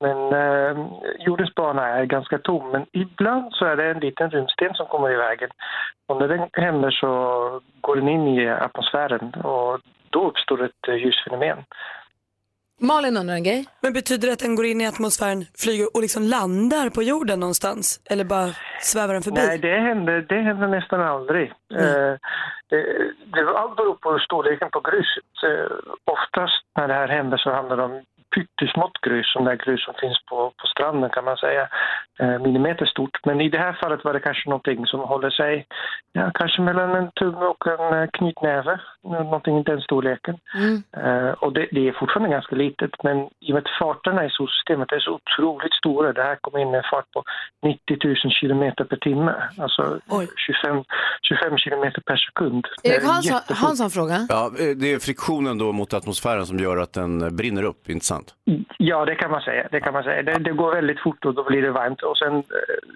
[0.00, 0.86] Men eh,
[1.18, 2.70] jordens bana är ganska tom.
[2.70, 5.50] Men ibland så är det en liten rymdsten som kommer i vägen.
[6.06, 11.58] Och när den händer så går den in i atmosfären och då uppstår ett ljusfenomen.
[12.80, 13.64] Malin undrar en grej.
[13.80, 17.40] Men betyder det att den går in i atmosfären, flyger och liksom landar på jorden
[17.40, 18.00] någonstans?
[18.10, 18.48] Eller bara
[18.80, 19.40] svävar den förbi?
[19.46, 21.48] Nej, det händer, det händer nästan aldrig.
[21.74, 22.12] Eh,
[22.70, 22.80] det,
[23.32, 25.32] det, allt beror på storleken på gruset.
[25.48, 28.02] Eh, oftast när det här händer så handlar det om
[28.34, 31.68] pyttesmått grus, som det grus som finns på, på stranden kan man säga.
[32.20, 33.18] Eh, millimeter stort.
[33.24, 35.66] Men i det här fallet var det kanske någonting som håller sig
[36.12, 38.80] ja, kanske mellan en tumme och en eh, knytnäve.
[39.02, 40.36] någonting i den storleken.
[40.96, 44.30] Eh, och det, det är fortfarande ganska litet, men i och med att farterna i
[44.30, 47.22] solsystemet är så otroligt stora, det här kommer in med en fart på
[47.62, 50.00] 90 000 kilometer per timme, alltså
[50.36, 50.84] 25,
[51.22, 52.66] 25 kilometer per sekund.
[52.82, 53.56] Det är Erik Hansson.
[53.56, 54.26] Hansson fråga.
[54.28, 58.21] Ja, det är friktionen då mot atmosfären som gör att den brinner upp, inte sant?
[58.78, 59.68] Ja, det kan man säga.
[59.70, 60.22] Det, kan man säga.
[60.22, 62.42] Det, det går väldigt fort och då blir det varmt och sen, eh,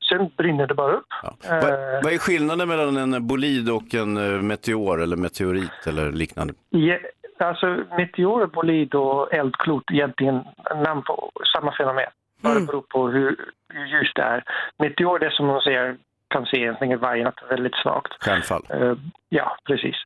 [0.09, 1.07] sen brinner det bara upp.
[1.23, 6.13] Vad, Eh, vad är skillnaden mellan en bolid och en eh, meteor eller meteorit eller
[6.13, 6.55] liknande?
[6.71, 6.99] Ja,
[7.39, 7.67] alltså
[7.99, 10.45] meteor, bolid och eldklot är egentligen
[10.85, 12.11] namn på samma fenomen.
[12.43, 13.37] Bara beror på hur,
[13.75, 14.45] hur ljust det är.
[14.79, 15.97] Meteor, det som man ser,
[16.29, 18.25] kan se egentligen varje natt väldigt svagt.
[18.25, 18.63] Stjärnfall.
[19.29, 19.97] Ja, precis.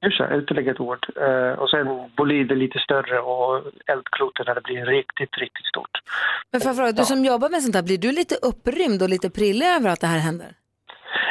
[0.00, 1.06] Det, utlägga ett ord.
[1.16, 1.86] Eh, och sen
[2.16, 5.94] bolid är lite större och eldkloten när det blir riktigt, riktigt stort.
[6.52, 9.66] Men fråga, du som jobbar med sånt här, blir du lite upprymd och lite prillig
[9.66, 10.54] över att det här händer?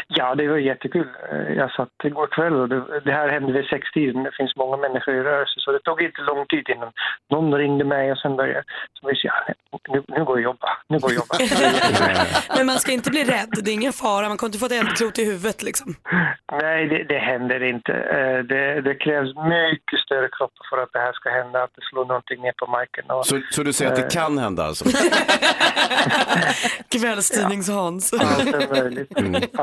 [0.08, 1.08] Ja, det var jättekul.
[1.32, 4.24] Eh, Jag satt igår kväll och det, det här hände vid sextiden.
[4.24, 6.92] Det finns många människor i rörelse så det tog inte lång tid innan
[7.30, 8.64] någon ringde mig och sen började
[9.02, 9.54] så vi sa, ja,
[9.90, 10.68] nu, nu går jag jobba.
[10.88, 11.36] Nu går jag jobba.
[12.58, 14.28] Men man ska inte bli rädd, det är ingen fara.
[14.30, 15.96] Man kommer inte få ett eldklot i huvudet liksom.
[16.62, 17.94] Nej, det, det händer inte.
[17.94, 21.82] Eh, Det, det krävs mycket större kroppar för att det här ska hända, att det
[21.90, 23.06] slår någonting ner på marken.
[23.10, 24.86] Och, Så, så du säger att det eh, kan hända alltså?
[26.90, 28.14] Kvällstidnings-Hans.
[28.14, 29.12] Allt är möjligt.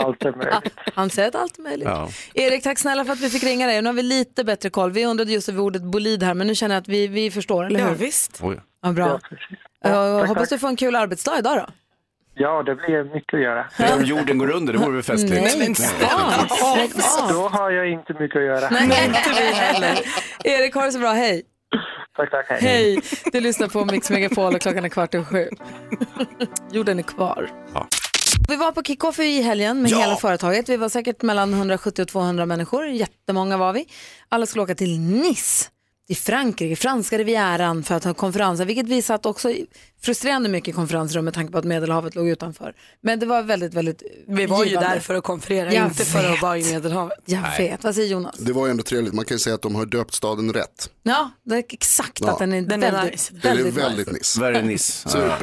[0.07, 0.73] Allt är möjligt.
[0.95, 1.88] Han säger att allt är möjligt.
[1.88, 2.09] Ja.
[2.35, 3.83] Erik, tack snälla för att vi fick ringa dig.
[3.83, 4.90] Nu har vi lite bättre koll.
[4.90, 7.64] Vi undrade just över ordet bolid här, men nu känner jag att vi, vi förstår,
[7.64, 7.87] eller hur?
[7.88, 8.38] Ja, visst.
[8.42, 8.61] Oj.
[8.83, 9.21] Ja, bra.
[9.83, 10.57] Ja, Jag tack, hoppas tack.
[10.57, 11.66] du får en kul arbetsdag idag då.
[12.38, 13.66] Ja, det blir mycket att göra.
[13.97, 15.42] Om jorden går under, det vore väl festligt?
[15.42, 15.75] Nej, men
[16.19, 17.29] av.
[17.29, 18.69] Då har jag inte mycket att göra.
[18.71, 19.99] Nej, inte vi heller.
[20.45, 21.12] Erik, ha det så bra.
[21.12, 21.42] Hej.
[22.16, 22.47] Tack, tack.
[22.49, 22.61] Hej.
[22.61, 23.01] Hej.
[23.33, 25.49] Du lyssnar på Mix Megapol och klockan är kvart över sju.
[26.73, 27.51] Jorden är kvar.
[27.75, 27.87] Ja.
[28.49, 29.99] Vi var på kickoff i helgen med Ja.
[29.99, 30.69] hela företaget.
[30.69, 32.87] Vi var säkert mellan 170 och 200 människor.
[32.87, 33.87] Jättemånga var vi.
[34.29, 35.65] Alla skulle åka till Nice
[36.09, 39.53] i Frankrike, franska rivieran för att ha konferenser, vilket vi satt också
[40.03, 42.75] frustrerande mycket i konferensrum med tanke på att Medelhavet låg utanför.
[43.01, 44.88] Men det var väldigt, väldigt Vi var ju givande.
[44.90, 46.42] där för att konferera, Jag inte för att vet.
[46.42, 47.19] vara i Medelhavet.
[47.25, 48.37] Jag vet, vad säger Jonas?
[48.38, 50.90] Det var ju ändå trevligt, man kan ju säga att de har döpt staden rätt.
[51.03, 52.31] Ja, det är exakt Ja.
[52.33, 53.33] att den är Den är väldigt, nice.
[53.42, 53.75] Det är väldigt,
[54.38, 54.64] väldigt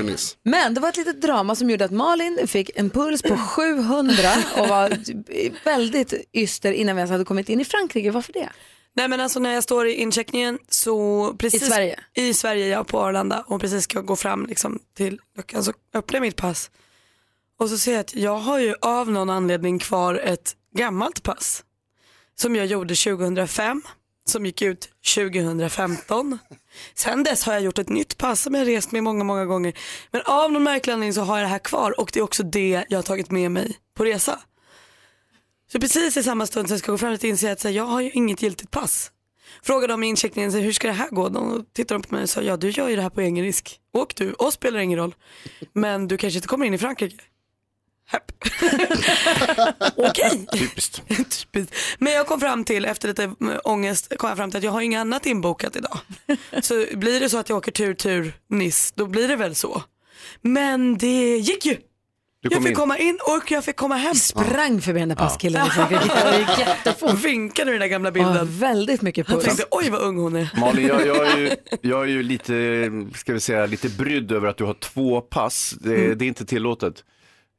[0.08, 0.36] nice.
[0.43, 4.13] Men det var ett litet drama som gjorde att Malin fick en puls på 700
[4.58, 4.97] och var
[5.65, 8.12] väldigt yster innan vi ens hade kommit in i Frankrike.
[8.12, 8.49] Varför det?
[8.95, 11.99] Nej men alltså när jag står i incheckningen så precis I Sverige?
[12.13, 16.17] I Sverige ja, på Arlanda och precis ska gå fram liksom till luckan så öppnar
[16.17, 16.71] jag mitt pass
[17.60, 21.63] och så ser jag att jag har ju av någon anledning kvar ett gammalt pass
[22.36, 23.82] som jag gjorde 2005
[24.25, 26.39] som gick ut 2015.
[26.93, 29.73] Sen dess har jag gjort ett nytt pass som jag rest med många, många gånger.
[30.12, 32.43] Men av någon märklig anledning så har jag det här kvar och det är också
[32.43, 34.39] det jag har tagit med mig på resa.
[35.73, 37.71] Så precis i samma stund som jag ska gå fram och inser jag att här,
[37.71, 39.12] jag har ju inget giltigt pass.
[39.63, 41.29] Frågade om i incheckningen, så här, hur ska det här gå?
[41.29, 43.79] De tittade på mig och sa, ja du gör ju det här på egen risk.
[43.93, 45.15] Åk du, oss spelar ingen roll.
[45.73, 47.23] Men du kanske inte kommer in i Frankrike.
[49.95, 50.47] Okej.
[50.53, 51.01] Typiskt.
[51.07, 51.75] Typiskt.
[51.97, 54.71] Men jag kom fram till, efter lite mm, ångest, kom jag fram till att jag
[54.71, 55.99] har inget annat inbokat idag.
[56.62, 59.83] Så blir det så att jag åker tur, tur, Nice, då blir det väl så.
[60.41, 61.77] Men det gick ju.
[62.43, 62.75] Du Jag kom fick in.
[62.75, 64.15] komma in och jag fick komma hem.
[64.15, 65.65] Sprang förbi den där passkillen
[66.60, 67.13] jättefort.
[67.13, 68.47] Och vinkade med den där gamla bilden.
[68.60, 69.45] väldigt mycket Jag puls.
[69.45, 70.49] tänkte oj vad ung hon är.
[70.60, 71.49] Malin, jag, jag, är ju,
[71.82, 72.53] jag är ju lite,
[73.15, 75.75] ska vi säga, lite brydd över att du har två pass.
[75.82, 76.17] Det, Mm.
[76.17, 77.03] det är inte tillåtet.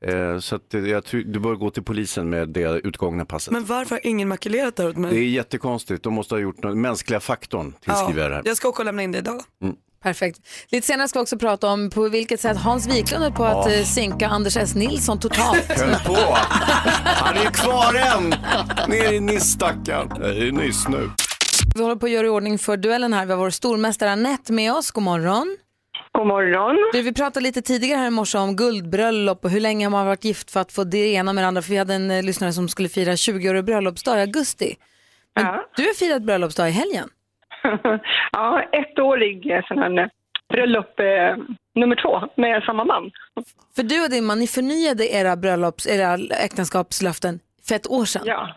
[0.06, 3.52] Eh, Så att jag du bör gå till polisen med det utgångna passet.
[3.52, 5.10] Men varför har ingen makulerat det åt mig?
[5.10, 8.42] Det är jättekonstigt, de måste ha gjort något, mänskliga faktorn tillskriver jag det här.
[8.46, 9.40] jag ska åka och lämna in det idag.
[10.04, 10.40] Perfekt.
[10.68, 13.66] Lite senare ska vi också prata om på vilket sätt Hans Wiklund är på att
[13.66, 14.74] eh, sinka Anders S.
[14.74, 15.72] Nilsson totalt.
[15.80, 16.36] Höll på!
[17.04, 18.34] Han är ju kvar än!
[18.88, 20.22] Ner i Nice stackarn.
[20.22, 21.10] Är nyss nu.
[21.74, 23.26] Vi håller på att göra i ordning för duellen här.
[23.26, 24.90] Vi har vår stormästare Anette med oss.
[24.90, 25.56] God morgon.
[26.12, 26.76] God morgon.
[26.92, 30.06] Du, vi pratade lite tidigare här i morse om guldbröllop och hur länge man har
[30.06, 31.62] varit gift för att få det ena med det andra.
[31.62, 34.76] För vi hade en eh, lyssnare som skulle fira 20-årig bröllopsdag i augusti.
[35.36, 35.64] Men Ja.
[35.76, 37.08] du har firat bröllopsdag i helgen.
[38.32, 40.10] ja, ettårig eh, sån här
[40.48, 41.36] bröllop eh,
[41.74, 43.10] nummer två med samma man.
[43.76, 48.22] För du och din man, ni förnyade era, bröllops, era äktenskapslöften för ett år sedan.
[48.26, 48.48] Ja,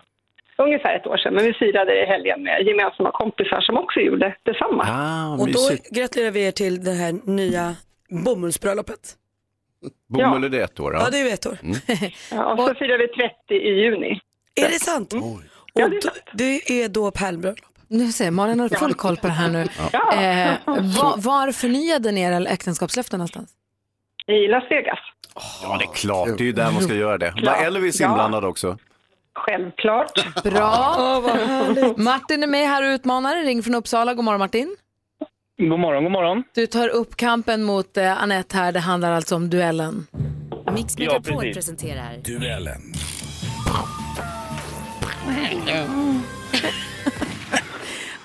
[0.58, 1.34] ungefär ett år sedan.
[1.34, 4.84] Men vi firade det i helgen med gemensamma kompisar som också gjorde detsamma.
[4.88, 7.76] Ah, Och då gratulerar vi er till det här nya
[8.24, 9.14] bomullsbröllopet.
[10.08, 10.94] Bomull är det ett år.
[10.94, 11.10] Ja, Ja.
[11.10, 11.58] det är ett år.
[12.30, 14.20] Ja, och så firade vi 30 i juni.
[14.54, 15.12] Är det sant?
[15.14, 17.58] Ja, Och det är då, det är då pärlbröllop.
[17.88, 19.66] Nu ser jag, Malin har full koll på det här nu.
[19.92, 20.12] Ja.
[20.22, 23.50] Eh, var, var förnyade ni era äktenskapslöften någonstans?
[24.26, 24.98] I Las Vegas.
[25.62, 26.28] ja, det är klart.
[26.38, 27.34] Det är ju där man ska göra det.
[27.44, 27.54] Var.
[27.66, 28.78] Elvis inblandad också?
[29.34, 30.42] Självklart.
[30.44, 30.96] Bra.
[31.96, 33.36] Martin är med här och utmanar.
[33.44, 34.14] Ring från Uppsala.
[34.14, 34.76] God morgon Martin.
[35.58, 36.42] God morgon, god morgon.
[36.54, 38.72] Du tar upp kampen mot eh, Anette här.
[38.72, 40.06] Det handlar alltså om duellen.
[40.74, 41.56] Mix Ja, Megapol precis.
[41.56, 42.82] presenterar Duellen.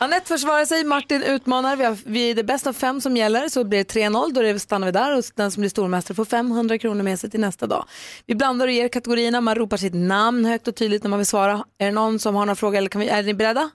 [0.04, 1.76] Anette försvarar sig, Martin utmanar.
[1.76, 4.34] Vi, har, vi är det bästa av fem som gäller, så blir det 3-0.
[4.34, 7.30] Då det- stannar vi där och den som blir stormästare får 500 kronor med sig
[7.30, 7.86] till nästa dag.
[8.26, 11.26] Vi blandar och ger kategorierna, man ropar sitt namn högt och tydligt när man vill
[11.26, 11.66] svara.
[11.78, 13.70] Är det någon som har några frågor eller kan vi, är ni beredda?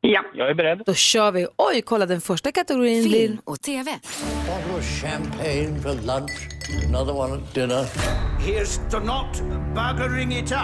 [0.00, 0.22] Ja.
[0.34, 0.82] Jag är beredd.
[0.86, 1.46] Då kör vi.
[1.56, 3.20] Oj, kolla den första kategorin blir...
[3.20, 3.90] film och TV.
[4.46, 6.48] Bottle of champagne for lunch,
[6.88, 7.84] another one at dinner.
[8.40, 9.42] Here's to not
[9.74, 10.58] buggering it up.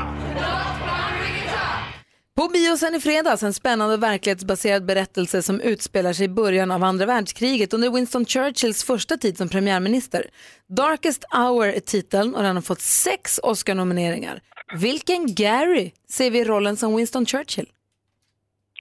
[2.37, 6.70] På bio sen i fredags en spännande och verklighetsbaserad berättelse som utspelar sig i början
[6.70, 10.27] av andra världskriget under Winston Churchills första tid som premiärminister.
[10.68, 14.40] Darkest Hour är titeln och den har fått sex Oscar-nomineringar.
[14.81, 17.66] Vilken Gary ser vi i rollen som Winston Churchill?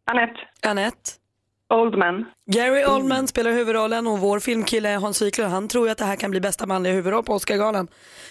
[0.06, 0.40] Anette.
[0.62, 1.12] Anette.
[1.74, 2.26] Oldman.
[2.52, 6.16] Gary Oldman spelar huvudrollen och vår filmkille Hans Wiklund han tror ju att det här
[6.16, 7.88] kan bli bästa manliga huvudroll på Oscargalan.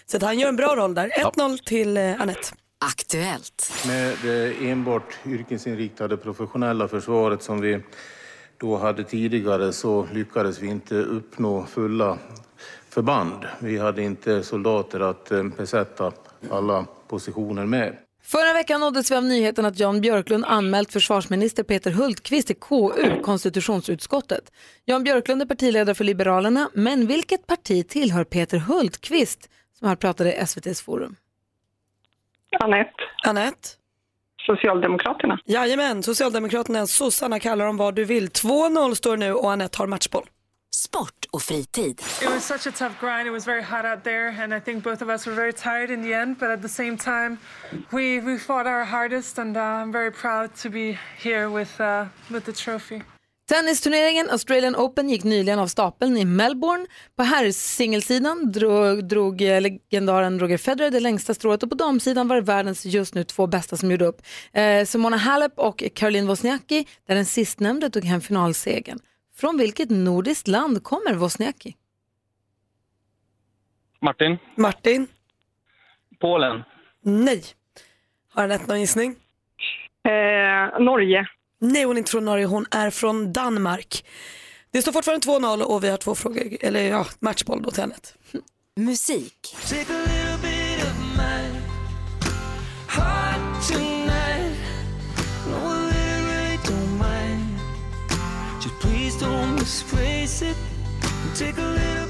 [0.07, 1.09] Så att han gör en bra roll där.
[1.09, 2.49] 1-0 till eh, Anette.
[2.85, 3.73] Aktuellt.
[3.87, 7.81] Med det enbart yrkesinriktade professionella försvaret som vi
[8.59, 12.19] då hade tidigare så lyckades vi inte uppnå fulla
[12.89, 13.45] förband.
[13.59, 16.13] Vi hade inte soldater att eh, besätta
[16.51, 17.97] alla positioner med.
[18.25, 23.23] Förra veckan nåddes vi av nyheten att Jan Björklund anmält försvarsminister Peter Hultqvist till KU,
[23.23, 24.53] konstitutionsutskottet.
[24.85, 30.33] Jan Björklund är partiledare för Liberalerna, men vilket parti tillhör Peter Hultqvist som här pratade
[30.33, 31.17] i SVTs forum?
[32.61, 32.95] Anette.
[33.27, 33.69] Anette.
[34.47, 35.39] Socialdemokraterna.
[35.45, 38.29] Jajamän, Socialdemokraterna, sossarna kallar dem vad du vill.
[38.29, 40.27] 2-0 står nu och Anette har matchboll.
[40.75, 42.01] Sport och fritid.
[42.23, 43.27] It was such a tough grind.
[43.27, 45.91] It was very hot out there, and I think both of us were very tired
[45.91, 46.39] in the end.
[46.39, 47.37] But at the same time,
[47.93, 52.05] we, we fought our hardest, and uh, I'm very proud to be here with, uh,
[52.31, 53.03] with the trophy.
[53.53, 56.87] Tennisturneringen Australian Open gick nyligen av stapeln i Melbourne.
[57.17, 62.43] På herrsingelsidan drog, drog legendaren Roger Federer det längsta strået och på damsidan var det
[62.43, 64.23] världens just nu två bästa som gjorde upp.
[64.53, 68.99] Eh, Simona Halep och Caroline Wozniacki, där den sistnämnde tog hem finalsegern.
[69.37, 71.77] Från vilket nordiskt land kommer Wozniacki?
[74.01, 74.39] Martin.
[74.57, 75.07] Martin.
[76.21, 76.63] Polen.
[77.03, 77.43] Nej.
[78.35, 79.17] Har Anette någon gissning?
[80.05, 81.29] Eh, Norge.
[81.63, 82.47] Nej, hon är inte från Norge.
[82.47, 84.05] Hon är från Danmark.
[84.71, 88.09] Det står fortfarande 2-0 och vi har två frågor, eller ja, matchboll då till Anette.
[88.77, 89.57] Musik.
[89.69, 90.53] Take a little bit.
[98.63, 100.57] Just please don't misplace it.
[101.35, 102.07] Take a little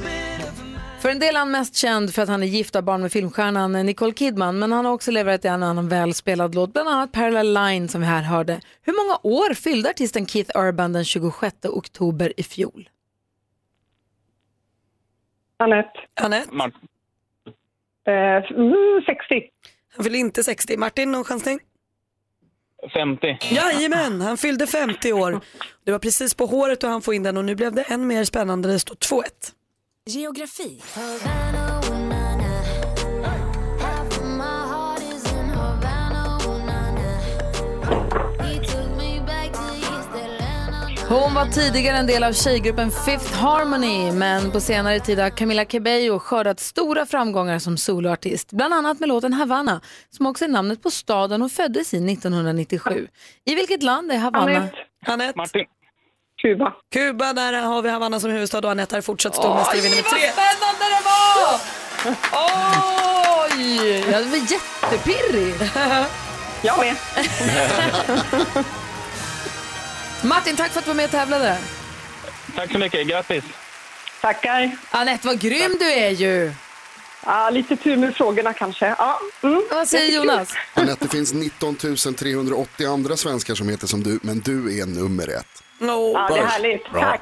[1.02, 3.12] För en del är han mest känd för att han är gift av barn med
[3.12, 7.54] filmstjärnan Nicole Kidman, men han har också levererat en annan välspelad låt, bland annat Parallel
[7.54, 8.60] Line som vi här hörde.
[8.82, 12.88] Hur många år fyllde artisten Keith Urban den 26 oktober i fjol?
[15.56, 16.00] Anette.
[16.20, 16.50] Anette.
[18.06, 19.50] Eh, mm, 60.
[19.96, 20.76] Han fyller inte 60.
[20.76, 21.60] Martin, någon chansning?
[22.94, 23.38] 50.
[23.54, 25.40] Jajamän, han fyllde 50 år.
[25.84, 28.06] Det var precis på håret och han får in den och nu blev det än
[28.06, 28.68] mer spännande.
[28.72, 29.22] Det står 2-1.
[30.10, 30.82] Geografi.
[41.08, 45.64] Hon var tidigare en del av tjejgruppen Fifth Harmony, men på senare tid har Camila
[45.64, 50.82] Cabello skördat stora framgångar som soloartist, bland annat med låten Havana, som också är namnet
[50.82, 53.08] på staden hon föddes i 1997.
[53.44, 54.56] I vilket land är Havanna?
[54.56, 54.76] Anette.
[55.06, 55.32] Anette.
[55.36, 55.66] Martin.
[56.42, 56.72] Kuba.
[56.92, 60.32] Kuba, där har vi Havanna som huvudstad och Anette är fortsatt stormästare i nummer tre.
[60.32, 61.60] spännande det var!
[63.44, 64.04] Oj!
[64.10, 65.54] Jag var jättepirrig.
[66.62, 66.96] Jag med.
[70.24, 71.58] Martin, tack för att du var med och tävlade.
[72.56, 73.06] Tack så mycket.
[73.06, 73.44] Grattis.
[74.20, 74.76] Tackar.
[74.90, 76.52] Anette, vad grym du är ju.
[77.26, 78.94] Ja, lite tur med frågorna kanske.
[78.98, 79.20] Ja.
[79.42, 79.62] Mm.
[79.70, 80.48] Vad säger Jonas?
[80.74, 81.76] Anette, det finns 19
[82.18, 85.62] 380 andra svenskar som heter som du, men du är nummer ett.
[86.14, 86.92] Ja, det är härligt.
[86.92, 87.00] Bra.
[87.00, 87.20] Tack.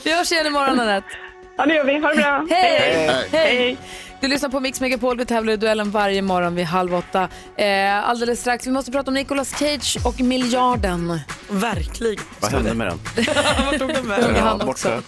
[0.04, 1.08] Vi hörs igen imorgon, Anette.
[1.56, 1.98] Ja, det gör vi.
[1.98, 2.46] Ha det bra.
[2.50, 3.08] Hej!
[3.08, 3.28] Hej.
[3.32, 3.76] Hej!
[4.20, 5.18] Du lyssnar på Mix Megapol.
[5.18, 7.28] Vi tävlar i duellen varje morgon vid halv åtta.
[7.56, 11.20] Eh, alldeles strax, vi måste prata om Nicolas Cage och miljarden.
[11.50, 12.24] Verkligen.
[12.40, 12.98] Vad hände med den?
[13.66, 14.58] Vart tog den vägen?
[14.66, 15.02] borta.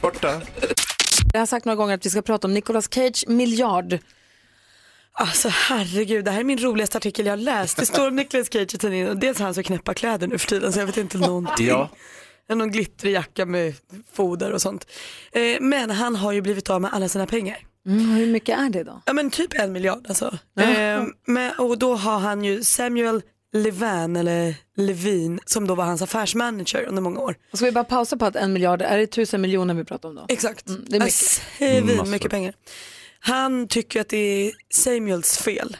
[0.00, 0.40] borta.
[1.32, 3.98] Jag har sagt några gånger att vi ska prata om Nicolas Cage miljard.
[5.18, 7.76] Alltså herregud, det här är min roligaste artikel jag har läst.
[7.76, 10.38] Det står om Nicolas Cage i tidningen och dels har han så knäppa kläder nu
[10.38, 11.66] för tiden så jag vet inte någonting.
[11.66, 11.90] Ja.
[12.48, 13.74] Någon glittrig jacka med
[14.12, 14.86] foder och sånt.
[15.32, 17.58] Eh, men han har ju blivit av med alla sina pengar.
[17.86, 19.02] Mm, hur mycket är det då?
[19.04, 20.38] Ja men typ en miljard alltså.
[20.60, 26.02] Eh, men, och då har han ju Samuel Levan eller Levin som då var hans
[26.02, 27.36] affärsmanager under många år.
[27.52, 30.14] Ska vi bara pausa på att en miljard, är det tusen miljoner vi pratar om
[30.14, 30.24] då?
[30.28, 30.68] Exakt.
[30.68, 31.96] Mm, det är mycket.
[31.96, 32.10] Massor.
[32.10, 32.54] mycket pengar.
[33.26, 35.76] Han tycker att det är Samuels fel.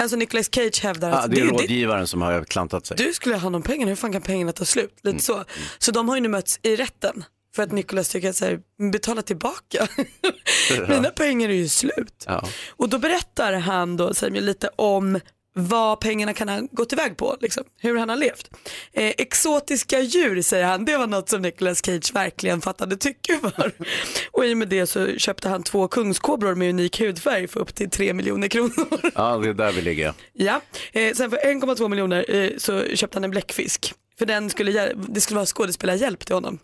[0.00, 2.96] Alltså Nicolas Cage hävdar Ah, att det är det, det, rådgivaren som har klantat sig.
[2.96, 4.94] du skulle ha de pengarna, hur fan kan pengarna ta slut?
[5.02, 5.20] Lite Mm.
[5.20, 5.44] så.
[5.78, 7.24] Så de har ju nu mötts i rätten
[7.56, 8.60] för att Nicolas tycker att så här,
[8.92, 9.88] betala tillbaka.
[10.88, 12.24] Mina pengar är ju slut.
[12.26, 12.48] Ja.
[12.70, 15.20] Och då berättar han då Samuel lite om
[15.56, 18.50] vad pengarna kan ha gått iväg på, liksom, hur han har levt.
[18.92, 23.72] Eh, exotiska djur säger han, det var något som Nicolas Cage verkligen fattade tycke för.
[24.30, 27.74] Och i och med det så köpte han två kungskobror med unik hudfärg för upp
[27.74, 29.00] till 3 miljoner kronor.
[29.14, 30.14] Ja, det är där vi ligger.
[30.32, 30.60] Ja,
[30.92, 33.94] eh, sen för 1,2 miljoner eh, så köpte han en bläckfisk.
[34.18, 36.58] För den skulle, det skulle vara skådespelarhjälp till honom.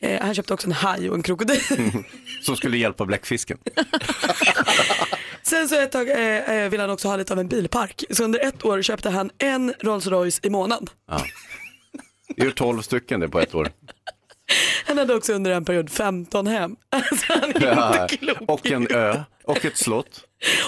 [0.00, 1.60] Eh, han köpte också en haj och en krokodil.
[2.42, 3.58] Som skulle hjälpa bläckfisken.
[5.46, 8.04] Sen så ett tag eh, eh, ville han också ha lite av en bilpark.
[8.10, 10.86] Så under ett år köpte han en Rolls Royce i månaden.
[11.10, 11.20] Ja.
[12.36, 13.68] Det gör 12 stycken det på ett år.
[14.86, 16.76] Han hade också under en period 15 hem.
[16.90, 18.02] Alltså, han är Ja.
[18.02, 18.38] inte klok.
[18.48, 20.24] Och en ö och ett slott.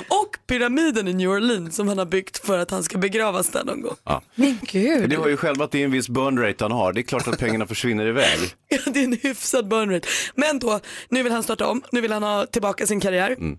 [0.09, 3.65] Och pyramiden i New Orleans som han har byggt för att han ska begravas där
[3.65, 3.97] någon gång.
[4.05, 4.23] Ja.
[4.35, 5.11] Men gud.
[5.11, 6.93] Det har ju själva att det är en viss burn rate han har.
[6.93, 8.39] Det är klart att pengarna försvinner iväg.
[8.69, 10.09] Ja, det är en hyfsad burn rate.
[10.35, 13.31] Men då, nu vill han starta om, nu vill han ha tillbaka sin karriär.
[13.31, 13.59] Mm.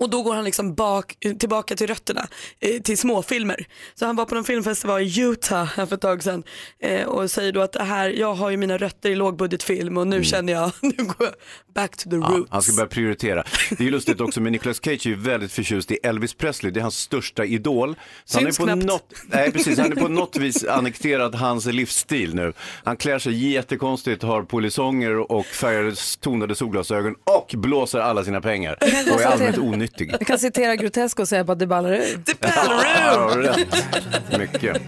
[0.00, 2.26] Och då går han liksom bak, tillbaka till rötterna,
[2.60, 3.66] eh, till småfilmer.
[3.94, 6.42] Så han var på någon filmfestival i Utah här för ett tag sedan
[6.80, 10.24] eh, och säger då att här, jag har ju mina rötter i lågbudgetfilm och nu
[10.24, 11.34] känner jag, nu går jag
[11.74, 12.22] back to the Mm.
[12.32, 12.50] Ja, roots.
[12.50, 13.44] han ska börja prioritera.
[13.78, 16.72] Det är lustigt också, men Nicolas Cage är ju väldigt förtjust i Elvis Presley.
[16.72, 17.96] Det är hans största idol.
[18.24, 18.82] Så han är Syns på knappt.
[18.84, 22.52] något, nej, precis, han är på något vis annekterat hans livsstil nu.
[22.84, 28.78] Han klär sig jättekonstigt, har polisonger och färgade tonade solglasögon och blåser alla sina pengar.
[29.12, 29.84] Och är allmänt onyttig.
[29.96, 32.24] Jag kan citera Grotesco och säga bara det ballar ur.
[32.40, 34.38] Ja, rätt.
[34.38, 34.82] Mycket.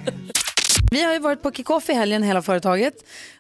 [0.91, 2.95] Vi har ju varit på kick-off i helgen hela företaget.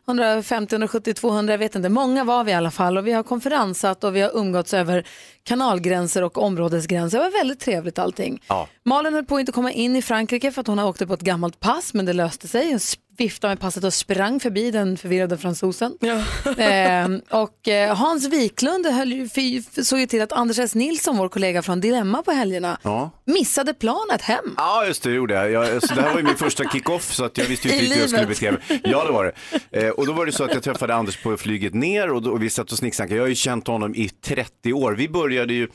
[0.09, 1.89] 150, 170, 200, jag vet inte.
[1.89, 5.07] Många var vi i alla fall och vi har konferensat och vi har umgåtts över
[5.45, 7.19] kanalgränser och områdesgränser.
[7.19, 8.43] Det var väldigt trevligt allting.
[8.49, 8.69] Ja.
[8.85, 11.21] Malin höll på att inte komma in i Frankrike för att hon åkte på ett
[11.21, 12.79] gammalt pass men det löste sig.
[13.19, 15.99] Viftade med passet och sprang förbi den förvirrade fransosen.
[16.59, 20.75] Ehm, och eh, Hans Wiklund höll, ju- såg ju till att Anders S.
[20.75, 23.11] Nilsson, vår kollega från Dilemma på helgerna, Ja.
[23.25, 24.55] missade planet hem.
[24.57, 25.51] Ja, just det, det gjorde jag.
[25.51, 27.95] jag så det här var ju min första kick-off så att jag visste ju inte
[27.95, 28.81] hur jag skulle bete mig.
[28.85, 29.25] Ja, det var
[29.71, 29.87] det.
[29.87, 32.31] Eh, och då var det så att jag träffade Anders på flyget ner och, då,
[32.31, 33.15] och vi satt och snicksnackade.
[33.17, 34.93] Jag har ju känt honom i 30 år.
[34.93, 35.69] Vi började ju,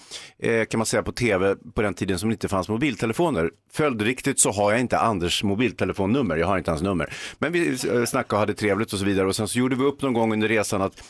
[0.43, 3.49] eh, kan man säga, på tv på den tiden som det inte fanns mobiltelefoner.
[3.73, 7.13] Följdriktigt så har jag inte Anders mobiltelefonnummer, jag har inte hans nummer.
[7.39, 9.83] Men vi eh, snackade och hade trevligt och så vidare och sen så gjorde vi
[9.83, 11.03] upp någon gång under resan att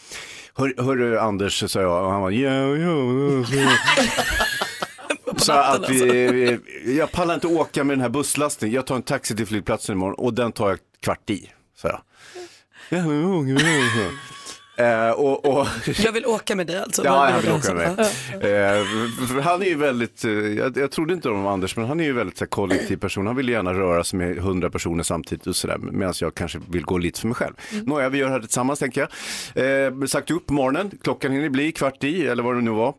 [0.55, 3.69] Hör, hörru Anders, sa jag och han var ja, ja, ja.
[5.38, 8.71] Så att vi, vi, jag pallar inte åka med den här busslasten.
[8.71, 12.01] Jag tar en taxi till flygplatsen imorgon och den tar jag kvart i, sa jag.
[14.82, 15.67] Eh, och, och,
[16.04, 17.06] Jag vill åka med dig alltså.
[17.06, 18.00] Ja, jag vill åka med.
[18.00, 18.48] alltså?
[18.48, 22.04] Eh, han är ju väldigt, eh, jag, jag trodde inte om Anders, men han är
[22.04, 23.28] ju väldigt så här, kollektiv person.
[23.28, 26.84] Han vill gärna röra sig med hundra personer samtidigt och sådär, medan jag kanske vill
[26.84, 27.54] gå lite för mig själv.
[27.72, 27.86] Mm.
[27.86, 29.08] Nåja, vi gör det här tillsammans tänker
[29.56, 29.88] jag.
[29.88, 32.94] Eh, sagt upp morgonen, klockan hinner bli kvart i, eller vad det nu var.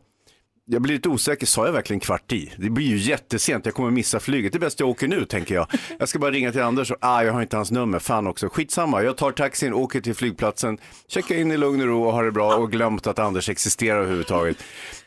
[0.65, 2.51] Jag blir lite osäker, sa jag verkligen kvart i?
[2.57, 4.53] Det blir ju jättesent, jag kommer missa flyget.
[4.53, 5.67] Det är bäst jag åker nu tänker jag.
[5.99, 8.49] Jag ska bara ringa till Anders och ah, jag har inte hans nummer, fan också.
[8.49, 12.23] Skitsamma, jag tar taxin, åker till flygplatsen, checkar in i lugn och ro och har
[12.23, 14.57] det bra och glömt att Anders existerar överhuvudtaget.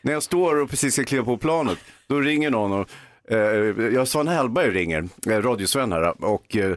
[0.03, 2.89] När jag står och precis ska kliva på planet, då ringer någon och
[3.31, 3.39] eh,
[3.95, 6.75] jag Svan Hellberg ringer, eh, radiosven här och eh,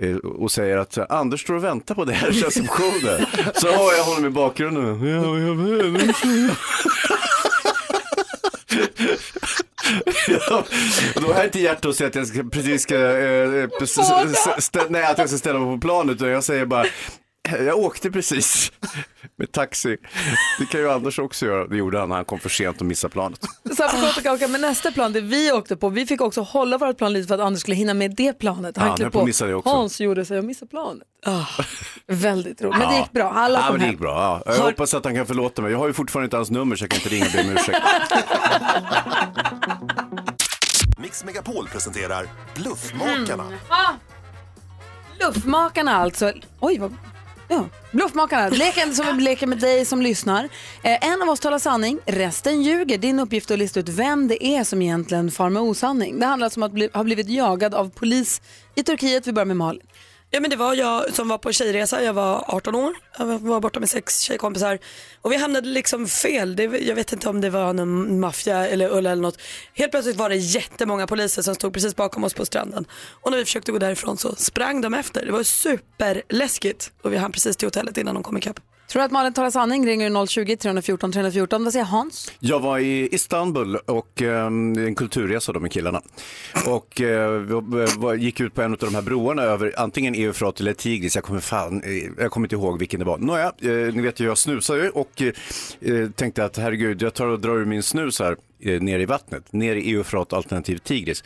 [0.00, 3.26] eh, och säger att Anders står och väntar på det här receptionen.
[3.54, 5.06] Så har jag honom i bakgrunden.
[5.08, 5.54] Ja, jag
[5.92, 6.16] vet.
[6.24, 6.54] Ja,
[11.16, 13.68] och då har jag inte hjärta att säga att jag ska, precis ska, eh,
[14.58, 16.84] stä, nej, att jag ska ställa mig på planet utan jag säger bara
[17.66, 18.72] jag åkte precis
[19.38, 19.96] med taxi.
[20.58, 21.66] Det kan ju Anders också göra.
[21.66, 23.40] Det gjorde han när han kom för sent och missade planet.
[23.40, 27.12] På och men nästa plan, det vi åkte på, vi fick också hålla vårt plan
[27.12, 28.74] lite för att Anders skulle hinna med det planet.
[28.76, 29.70] Ja, Han klev höll på att missa det också.
[29.70, 31.02] Hans gjorde sig och missade planet.
[31.26, 31.44] Ah,
[32.06, 33.00] väldigt roligt, men det Ja.
[33.00, 33.30] gick bra.
[33.32, 33.90] Alla ja, kom men det hem.
[33.92, 34.10] gick bra.
[34.46, 34.52] Ja.
[34.52, 35.72] Jag Har- hoppas att han kan förlåta mig.
[35.72, 37.50] Jag har ju fortfarande inte hans nummer så jag kan inte ringa och be om
[37.50, 37.78] ursäkt.
[41.10, 43.46] Mix Megapol presenterar Bluffmakarna.
[43.46, 43.58] Mm.
[43.68, 43.92] Ah.
[45.18, 46.32] Bluffmakarna alltså.
[46.60, 46.96] Oj, vad...
[47.48, 50.44] Ja, Bluffmakarna, leken som vi leker med dig som lyssnar.
[50.82, 52.98] Eh, en av oss talar sanning, resten ljuger.
[52.98, 56.18] Din uppgift är att lista ut vem det är som egentligen far med osanning.
[56.20, 58.42] Det handlar alltså om att bli, ha blivit jagad av polis
[58.74, 59.26] i Turkiet.
[59.26, 59.82] Vi börjar med Malin.
[60.32, 63.60] Ja men det var jag som var på tjejresa, jag var 18 år, jag var
[63.60, 64.78] borta med sex tjejkompisar
[65.22, 66.56] och vi hamnade liksom fel.
[66.56, 69.38] Det, jag vet inte om det var någon maffia eller Ulla eller något.
[69.74, 72.84] Helt plötsligt var det jättemånga poliser som stod precis bakom oss på stranden
[73.20, 75.26] och när vi försökte gå därifrån så sprang de efter.
[75.26, 78.60] Det var superläskigt och vi hann precis till hotellet innan de kom ikapp.
[78.90, 81.64] Tror du att Malin talar sanning ringer du 020-314 314.
[81.64, 82.32] Vad säger Hans?
[82.38, 86.02] Jag var i Istanbul och eh, en kulturresa då med killarna.
[86.66, 90.60] Och eh, eh vi gick ut på en av de här broarna över antingen Eufrat
[90.60, 91.14] eller Tigris.
[91.14, 93.18] Jag kommer, fan, eh, jag kommer inte ihåg vilken det var.
[93.18, 95.32] Nåja, eh, ni vet ju jag snusar ju och eh,
[95.80, 99.06] eh tänkte att herregud, jag tar och drar ur min snus här eh, ner i
[99.06, 99.52] vattnet.
[99.52, 101.24] Ner i Eufrat alternativ Tigris.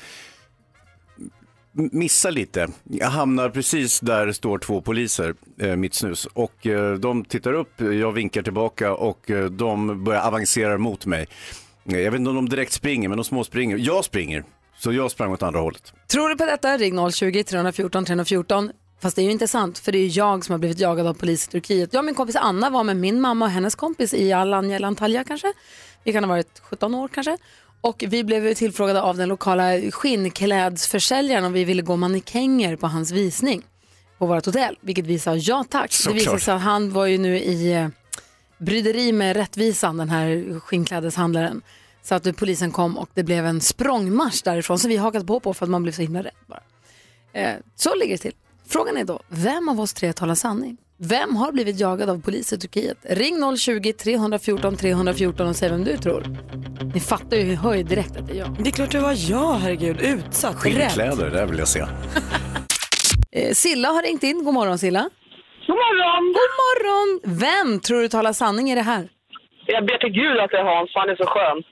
[1.77, 2.69] Missar lite.
[2.85, 6.27] Jag hamnar precis där det står två poliser, eh, mitt snus.
[6.33, 11.27] Och eh, de tittar upp, jag vinkar tillbaka och eh, de börjar avancera mot mig.
[11.85, 13.77] Jag vet inte om de direkt springer, men de små springer.
[13.77, 14.45] Jag springer,
[14.79, 15.93] så jag sprang åt andra hållet.
[16.09, 16.77] Tror du på detta?
[16.77, 18.71] Ring 020-314 314.
[19.03, 21.15] Fast det är ju inte sant, för det är jag som har blivit jagad av
[21.15, 21.93] polis i Turkiet.
[21.93, 24.89] Jag och min kompis Anna var med min mamma och hennes kompis i Alanya eller
[24.89, 25.53] Antalya kanske.
[26.05, 27.39] Vi kan ha varit 17 år kanske.
[27.85, 33.11] Och vi blev tillfrågade av den lokala skinnklädsförsäljaren om vi ville gå mannekänger på hans
[33.11, 33.63] visning
[34.19, 34.79] på vårt hotell.
[34.81, 35.91] Vilket vi sa ja tack.
[35.91, 36.21] Det Såklart.
[36.21, 37.89] visade sig att han var ju nu i eh,
[38.59, 41.63] bryderi med rättvisan, den här skinnklädeshandlaren.
[42.03, 45.55] Så att polisen kom och det blev en språngmarsch därifrån som vi hakat på på
[45.55, 46.63] för att man blev så himla rädd bara.
[47.33, 48.35] Eh, så ligger det till.
[48.67, 50.77] Frågan är då, vem av oss tre talar sanning?
[51.09, 52.99] Vem har blivit jagad av polis i Turkiet?
[53.03, 56.25] Ring 020-314 314 och säg vem du tror.
[56.95, 58.57] Ni fattar ju, hör ju direkt att det är jag.
[58.59, 60.01] Det är klart det var jag, herregud.
[60.01, 60.57] Utsatt.
[60.57, 61.85] Skinnkläder, det där vill jag se.
[63.33, 64.45] Eh, Silla har ringt in.
[64.45, 65.11] God morgon Silla.
[65.67, 66.25] God morgon!
[66.27, 67.39] God morgon!
[67.39, 69.09] Vem tror du talar sanning i det här?
[69.67, 71.63] Jag ber till gud att det är Hans, för han är så skön.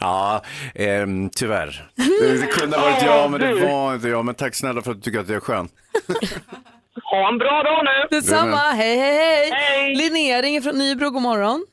[0.00, 0.42] ja,
[0.74, 1.88] ehm, tyvärr.
[1.96, 4.24] Det, det kunde ha varit jag, men det var inte jag.
[4.24, 5.68] Men tack snälla för att du tycker att jag är skön.
[7.10, 8.16] Ha en bra dag nu!
[8.16, 9.94] Detsamma, hej hej hej!
[9.94, 11.66] Linnea ringer från Nybro, god morgon.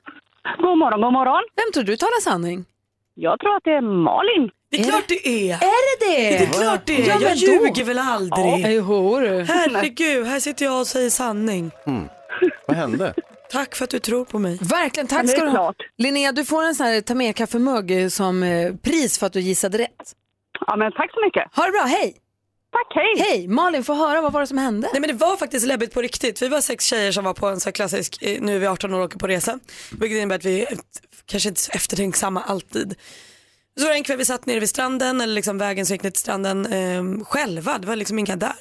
[0.57, 1.43] God morgon, god morgon.
[1.55, 2.65] Vem tror du talar sanning?
[3.13, 4.49] Jag tror att det är Malin.
[4.71, 5.53] Det är klart det är.
[5.53, 6.37] Är det det?
[6.37, 7.07] Det är klart det är.
[7.07, 8.65] Ja, jag ljuger väl aldrig.
[8.65, 9.43] Ja, jo, du.
[9.43, 11.71] Herregud, här sitter jag och säger sanning.
[11.85, 12.09] Mm.
[12.67, 13.13] Vad hände?
[13.51, 14.57] Tack för att du tror på mig.
[14.61, 15.73] Verkligen, tack ska du ha.
[15.97, 19.39] Linnea, du får en sån här ta med kaffemugg som eh, pris för att du
[19.39, 20.13] gissade rätt.
[20.67, 21.55] Ja, men tack så mycket.
[21.55, 22.15] Ha det bra, hej!
[22.71, 23.23] Tack, hej!
[23.29, 23.47] Hej!
[23.47, 24.89] Malin, få höra, vad var det som hände?
[24.93, 26.41] Nej men det var faktiskt läbbigt på riktigt.
[26.41, 28.67] Vi var sex tjejer som var på en så här klassisk, eh, nu är vi
[28.67, 29.59] 18 år och åker på resa.
[29.91, 30.77] Vilket innebär att vi är
[31.25, 32.95] kanske inte så eftertänksamma alltid.
[33.79, 36.03] Så var det en kväll vi satt nere vid stranden, eller liksom vägen som gick
[36.03, 37.77] ner till stranden eh, själva.
[37.77, 38.55] Det var liksom inga där.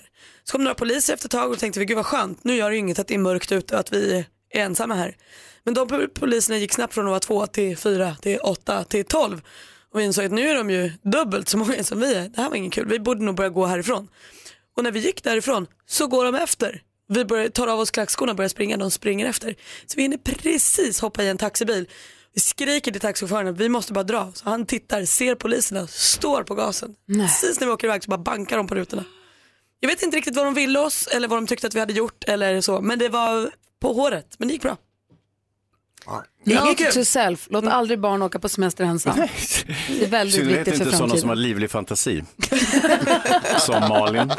[0.44, 2.70] Så kom några poliser efter ett tag och tänkte vi, gud vad skönt, nu gör
[2.70, 4.14] det ju inget att det är mörkt ute och att vi
[4.52, 5.16] är ensamma här.
[5.64, 9.04] Men de po- poliserna gick snabbt från att vara två till fyra till åtta till
[9.04, 9.40] tolv.
[9.93, 12.28] Och vi insåg att nu är de ju dubbelt så många som vi är.
[12.28, 14.09] Det här var inget kul, vi borde nog börja gå härifrån.
[14.76, 16.82] Och när vi gick därifrån så går de efter.
[17.09, 19.55] Vi börjar, tar av oss klackskorna och börjar springa, de springer efter.
[19.86, 21.89] Så vi hinner precis hoppa i en taxibil.
[22.34, 24.32] Vi skriker till taxichauffören att vi måste bara dra.
[24.34, 26.95] Så han tittar, ser poliserna, står på gasen.
[27.07, 29.05] Precis när vi åker iväg så bara bankar de på rutorna.
[29.80, 31.93] Jag vet inte riktigt vad de ville oss eller vad de tyckte att vi hade
[31.93, 32.80] gjort eller så.
[32.80, 34.76] Men det var på håret, men det gick bra.
[36.44, 36.92] Inget kul.
[36.92, 39.16] to self, låt aldrig barn åka på semester ensam.
[39.88, 41.42] Det är väldigt viktigt för inte sådana som har framtiden.
[41.42, 42.24] livlig fantasi.
[43.61, 44.32] som Malin.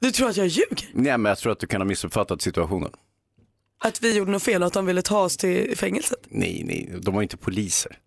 [0.00, 0.88] Du tror att jag ljuger?
[0.92, 2.90] Nej, men jag tror att du kan ha missuppfattat situationen.
[3.84, 6.18] Att vi gjorde något fel och att de ville ta oss till fängelset?
[6.28, 7.98] Nej, nej, de var inte poliser.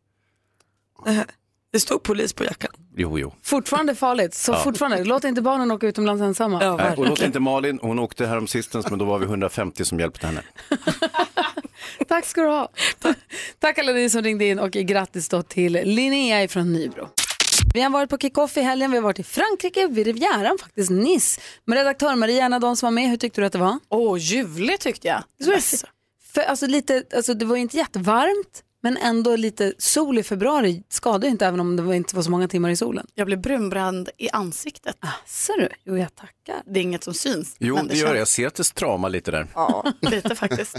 [1.05, 1.26] Nähä.
[1.72, 2.72] Det stod polis på jackan.
[2.95, 3.34] Jo, jo.
[3.43, 4.59] Fortfarande farligt, så Ja.
[4.63, 6.76] fortfarande, låt inte barnen åka utomlands ensamma.
[6.78, 9.99] Nej, och låt inte Malin, hon åkte härom sistens, men då var vi 150 som
[9.99, 10.41] hjälpte henne.
[12.08, 12.70] Tack ska du ha.
[13.60, 17.10] Tack alla ni som ringde in och grattis då till Linnea från Nybro.
[17.74, 20.90] Vi har varit på kick-off i helgen, vi har varit i Frankrike, vid Rivieran faktiskt,
[20.90, 21.42] Nice.
[21.66, 23.80] Med redaktör Maria, en av de som var med, hur tyckte du att det var?
[23.90, 25.24] Åh, ljuvligt tyckte jag.
[26.34, 31.24] För, alltså, lite, alltså, det var inte jättevarmt, men ändå lite sol i februari skadar
[31.28, 33.08] ju inte även om det inte var så många timmar i solen.
[33.16, 34.96] Jag blev brunbränd i ansiktet.
[35.26, 35.70] Ser du?
[35.84, 36.62] Jo, jag tackar.
[36.74, 37.56] Det är inget som syns.
[37.60, 38.20] Jo, men det gör det.
[38.20, 39.48] Jag ser att det stramar lite där.
[39.54, 40.78] Ja, lite faktiskt.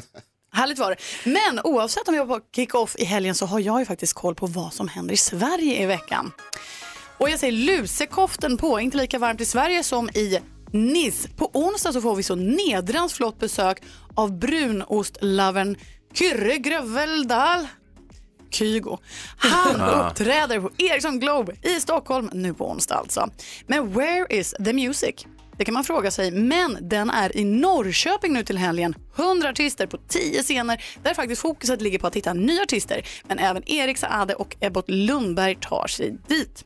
[0.53, 0.97] Härligt var det.
[1.31, 4.35] Men oavsett om jag var på kick-off i helgen så har jag ju faktiskt koll
[4.35, 6.33] på vad som händer i Sverige i veckan.
[7.19, 10.41] Och jag säger lusekoften på, inte lika varmt i Sverige som i
[10.73, 11.29] Nice.
[11.37, 13.83] På onsdag så får vi så nedrans flott besök
[14.15, 15.77] av brunost-lovern
[16.15, 17.69] Kyrre Gröveldal.
[18.51, 18.99] Kygo.
[19.37, 23.31] Han uppträder på Ericsson Globe i Stockholm nu på onsdag alltså.
[23.67, 25.27] Men where is the music?
[25.61, 28.95] Det kan man fråga sig, men den är i Norrköping nu till helgen.
[29.17, 33.07] 100 artister på 10 scener där faktiskt fokuset ligger på att hitta nya artister.
[33.29, 36.65] Men även Erik Saade och Ebbot Lundberg tar sig dit.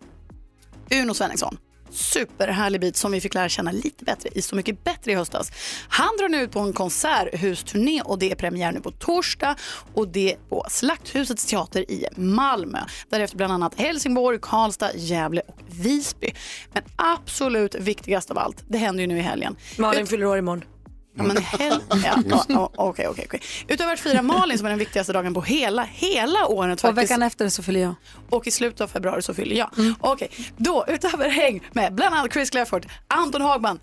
[0.90, 1.56] Uno Svenningsson,
[1.94, 5.52] superhärlig bit som vi fick lära känna lite bättre i Så mycket bättre i höstas.
[5.88, 9.56] Han drar nu ut på en konserthusturné och det är premiär nu på torsdag
[9.94, 12.78] och det är på Slakthusets teater i Malmö.
[13.08, 16.32] Därefter bland annat Helsingborg, Karlstad, Gävle och Visby.
[16.72, 19.56] Men absolut viktigast av allt, det händer ju nu i helgen.
[19.78, 20.73] Malin fyller år imorgon.
[21.16, 21.80] Ja, men hel...
[22.48, 23.40] ja, okej.
[23.68, 27.22] Utöver att fira Malin som är den viktigaste dagen på hela, hela året Och veckan
[27.22, 27.94] efter så fyller jag.
[28.30, 29.70] Och i slutet av februari så fyller jag.
[30.00, 33.80] Okej, då utöver häng med bland annat Chris Clafford, Anton Hagman.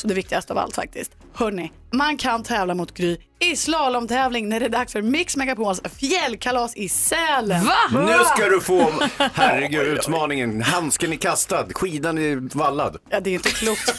[0.00, 1.12] Så det viktigaste av allt faktiskt.
[1.34, 5.80] Hörni, man kan tävla mot Gry i slalomtävling när det är dags för Mix Megapols
[5.98, 7.64] fjällkalas i Sälen.
[7.92, 8.92] Nu ska du få,
[9.34, 10.62] herregud, utmaningen.
[10.62, 12.96] Handsken är kastad, skidan är vallad.
[13.10, 13.94] Ja, det är inte klokt.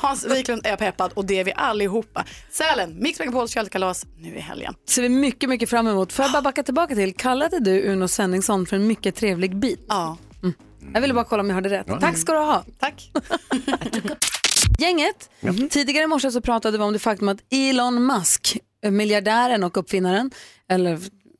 [0.00, 2.24] Hans Wiklund är peppad och det är vi allihopa.
[2.50, 4.74] Sälen, Mix Megapols fjällkalas nu i helgen.
[4.88, 6.12] ser vi mycket, mycket fram emot.
[6.12, 9.84] Får jag bara backa tillbaka till, kallade du Uno Svenningsson för en mycket trevlig bit?
[9.88, 10.16] Ja.
[10.42, 10.54] Mm.
[10.94, 11.86] Jag ville bara kolla om jag hörde rätt.
[11.88, 12.00] Ja.
[12.00, 12.64] Tack ska du ha.
[12.78, 13.10] Tack.
[14.78, 15.30] Gänget,
[15.70, 18.58] tidigare i morse så pratade vi om det faktum att Elon Musk,
[18.90, 20.30] miljardären och uppfinnaren,
[20.68, 20.98] eller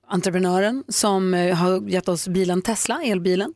[0.08, 3.54] entreprenören som eh, har gett oss bilen Tesla, elbilen,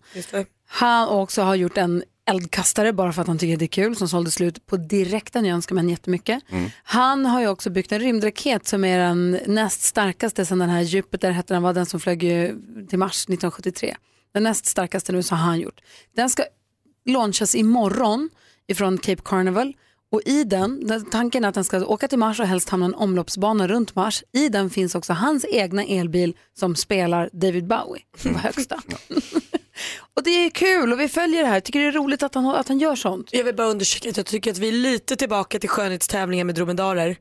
[0.68, 4.08] han också har gjort en eldkastare bara för att han tycker det är kul som
[4.08, 5.44] sålde slut på direkten.
[5.44, 6.42] Jag önskar mig jättemycket.
[6.82, 10.80] Han har ju också byggt en rymdraket som är den näst starkaste sedan den här
[10.80, 12.20] Jupiter hette den, var den som flög
[12.88, 13.96] till Mars 1973.
[14.32, 15.80] Den näst starkaste nu så har han gjort.
[16.16, 16.42] Den ska
[17.06, 18.30] launchas imorgon
[18.70, 19.74] ifrån Cape Carnival
[20.12, 22.94] och i den, tanken är att den ska åka till Mars och helst hamna en
[22.94, 24.24] omloppsbana runt Mars.
[24.32, 28.74] I den finns också hans egna elbil som spelar David Bowie på högsta.
[30.16, 31.60] och det är kul och vi följer det här.
[31.60, 33.28] Tycker det är roligt att han, att han gör sånt.
[33.32, 36.54] Jag vill bara undersöka att jag tycker att vi är lite tillbaka till skönhetstävlingar med
[36.54, 37.16] dromedarer.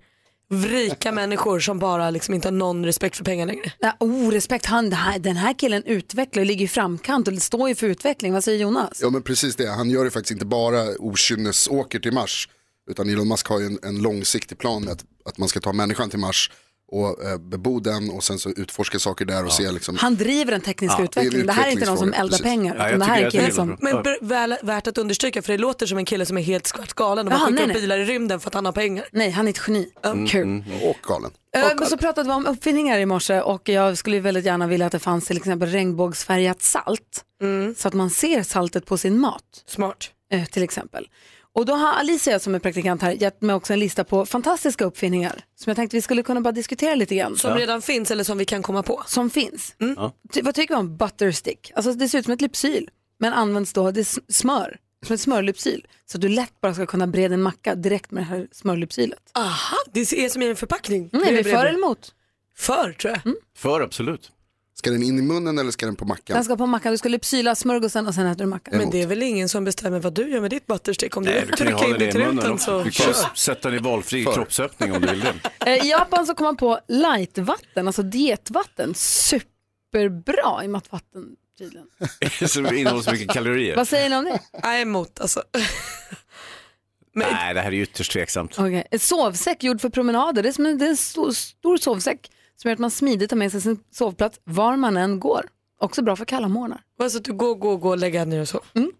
[0.53, 3.73] Rika människor som bara liksom inte har någon respekt för pengar längre.
[3.79, 4.89] Ja, oh, respekt, han,
[5.19, 8.33] den här killen utvecklar och ligger i framkant och det står ju för utveckling.
[8.33, 8.99] Vad säger Jonas?
[9.01, 12.49] Ja men precis det, han gör ju faktiskt inte bara okynnesåker till Mars.
[12.89, 15.73] Utan Elon Musk har ju en, en långsiktig plan med att, att man ska ta
[15.73, 16.51] människan till Mars
[16.91, 19.97] och eh, bebo den och sen så utforska saker där och se liksom.
[19.97, 21.47] Han driver den tekniska Ja, det är en utvecklingen.
[21.47, 22.43] Det här är inte någon som eldar precis.
[22.43, 22.75] pengar.
[22.91, 23.77] Ja, det här är en kille som...
[23.79, 26.93] Men väl, värt att understryka för det låter som en kille som är helt skvart
[26.93, 27.81] galen och bara skickar nej, upp nej.
[27.81, 29.05] bilar i rymden för att han har pengar.
[29.11, 29.89] Nej, han är ett geni.
[30.29, 30.63] Kul.
[30.83, 31.31] Och galen.
[31.55, 34.85] Eh, Men så pratade vi om uppfinningar i morse och jag skulle väldigt gärna vilja
[34.85, 37.25] att det fanns till exempel regnbågsfärgat salt.
[37.77, 39.43] Så att man ser saltet på sin mat.
[39.67, 40.11] Smart.
[40.31, 41.07] Eh, till exempel.
[41.55, 44.85] Och då har Alicia som är praktikant här gett mig också en lista på fantastiska
[44.85, 47.37] uppfinningar som jag tänkte vi skulle kunna bara diskutera lite grann.
[47.37, 49.03] Som redan finns eller som vi kan komma på.
[49.07, 49.75] Som finns.
[49.77, 50.13] Ja.
[50.33, 51.71] Ty- vad tycker vi om butterstick?
[51.75, 52.89] Alltså det ser ut som ett lypsyl
[53.19, 55.87] men används då, det är smör, som ett smörlypsyl.
[56.05, 59.19] Så att du lätt bara ska kunna breda en macka direkt med det här smörlypsylet.
[59.33, 61.09] Aha, det är som i en förpackning.
[61.13, 62.13] Mm, är vi för eller emot?
[62.57, 63.33] För tror jag.
[63.57, 64.31] För absolut.
[64.79, 66.35] Ska den in i munnen eller ska den på mackan?
[66.35, 68.77] Den ska på mackan, du ska lypsyla smörgåsen och sen äter du mackan.
[68.77, 71.17] Men det är väl ingen som bestämmer vad du gör med ditt butterstick.
[71.17, 73.81] Om Nej, du trycker in den det i truten så Du kan sätta den i
[73.81, 75.33] valfri kroppsöppning om du vill det.
[75.65, 78.93] Eh, I Japan så kom man på lightvatten, alltså dietvatten.
[78.95, 81.25] Superbra i och med att vatten
[81.57, 81.87] tydligen.
[82.49, 83.75] Som innehåller så mycket kalorier.
[83.75, 84.39] Vad säger ni om det?
[84.51, 85.43] Jag är emot alltså.
[87.13, 88.59] Nej, det här är ytterst tveksamt.
[88.59, 88.83] Okay.
[88.91, 90.43] Ett sovsäck gjord för promenader.
[90.43, 93.29] Det är, som en, det är en stor, stor sovsäck som gör att man smidigt
[93.29, 95.45] tar med sig sin sovplats var man än går.
[95.81, 96.81] Också bra för kalla morgnar.
[97.01, 98.61] Alltså att du går, går, går, lägger ner och så.
[98.73, 98.91] Mm.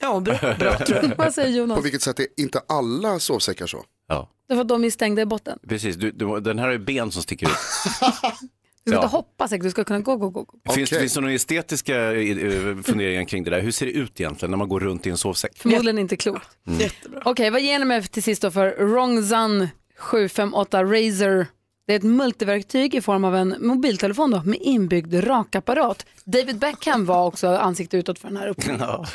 [0.00, 1.16] Ja, bra, bra tror jag.
[1.16, 1.76] Vad säger Jonas?
[1.76, 3.84] På vilket sätt är inte alla sovsäckar så?
[4.08, 5.58] Ja, Därför att de är stängda i botten.
[5.68, 5.96] precis.
[5.96, 7.52] Du, du, den här har ju ben som sticker ut.
[8.84, 9.04] Du ska Ja.
[9.04, 10.44] inte hoppa säkert, du ska kunna gå, gå, gå.
[10.72, 13.60] Finns, finns det några estetiska eh, funderingar kring det där?
[13.60, 15.58] Hur ser det ut egentligen när man går runt i en sovsäck?
[15.58, 16.48] Förmodligen inte klokt.
[16.66, 16.88] Mm.
[17.24, 21.46] Okej, vad ger ni mig till sist då för Rongzan 758 Razer?
[21.86, 26.06] Det är ett multiverktyg i form av en mobiltelefon då, med inbyggd rakapparat.
[26.24, 28.86] David Beckham var också ansikte utåt för den här uppfinningen.
[28.86, 29.06] Ja.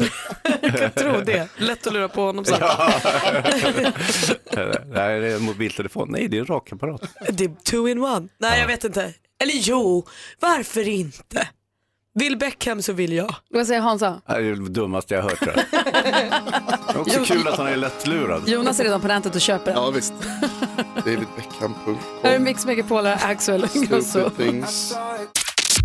[0.61, 1.49] Jag kan tro det.
[1.57, 2.55] Lätt att lura på honom så.
[2.57, 2.65] det
[4.95, 6.07] här är en mobiltelefon.
[6.11, 7.01] Nej, det är en rakapparat.
[7.29, 8.27] Det är two in one.
[8.37, 9.13] Nej, jag vet inte.
[9.43, 10.07] Eller jo,
[10.39, 11.47] varför inte?
[12.13, 13.35] Vill Beckham så vill jag.
[13.49, 14.21] Vad säger Hansa?
[14.27, 15.39] Det är det dummaste jag har hört.
[15.39, 15.65] Tror jag.
[17.05, 18.49] Det är också kul att han är lättlurad.
[18.49, 19.83] Jonas är redan på nätet och köper den.
[19.83, 20.13] Ja visst.
[20.95, 21.97] Davidbeckham.com.
[22.23, 24.29] Här är Mix Megapol, här är Axel Ingrosso.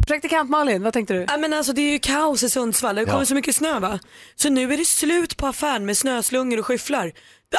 [0.07, 1.25] Praktikant Malin, vad tänkte du?
[1.29, 3.27] Ja, men alltså, det är ju kaos i Sundsvall, det kommer Ja.
[3.27, 3.99] så mycket snö va?
[4.37, 7.13] Så nu är det slut på affären med snöslungor och skyfflar.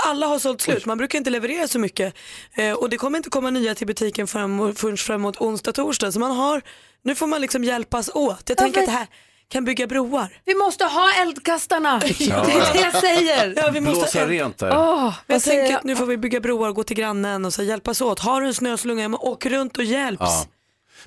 [0.05, 2.13] Alla har sålt slut, man brukar inte leverera så mycket.
[2.53, 6.11] Eh, och det kommer inte komma nya till butiken förrän, förrän framåt onsdag, torsdag.
[6.11, 6.61] Så man har,
[7.07, 8.43] nu får man liksom hjälpas åt.
[8.49, 9.07] Jag tänker att det här
[9.47, 10.39] kan bygga broar.
[10.45, 12.01] Vi måste ha eldkastarna!
[12.19, 12.45] Ja.
[12.45, 13.53] Det är det jag säger!
[13.55, 14.69] Ja, vi måste Blåsa rent där.
[14.75, 17.63] Vad jag tänker att nu får vi bygga broar och gå till grannen och så
[17.63, 18.19] hjälpas åt.
[18.19, 20.21] Har du en snöslunga, åk runt och hjälps.
[20.21, 20.45] Ja.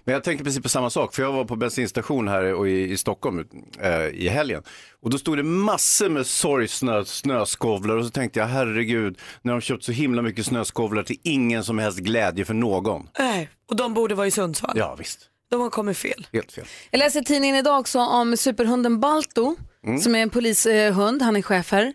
[0.04, 2.90] Men jag tänker precis på samma sak, för jag var på bensinstation här och i,
[2.90, 3.44] i Stockholm
[3.80, 4.62] eh, i helgen.
[5.02, 9.60] Och då stod det massor med sorgsnö, snöskovlar och så tänkte jag, herregud, när de
[9.60, 13.08] köpt så himla mycket snöskovlar till ingen som helst glädje för någon.
[13.18, 14.72] Nej, och de borde vara i Sundsvall.
[14.78, 15.30] Ja, visst.
[15.50, 16.26] De har kommit fel.
[16.32, 16.64] Helt fel.
[16.90, 19.98] Jag läser i tidningen idag också om superhunden Balto Mm.
[20.00, 21.92] som är en polishund, han är chef här.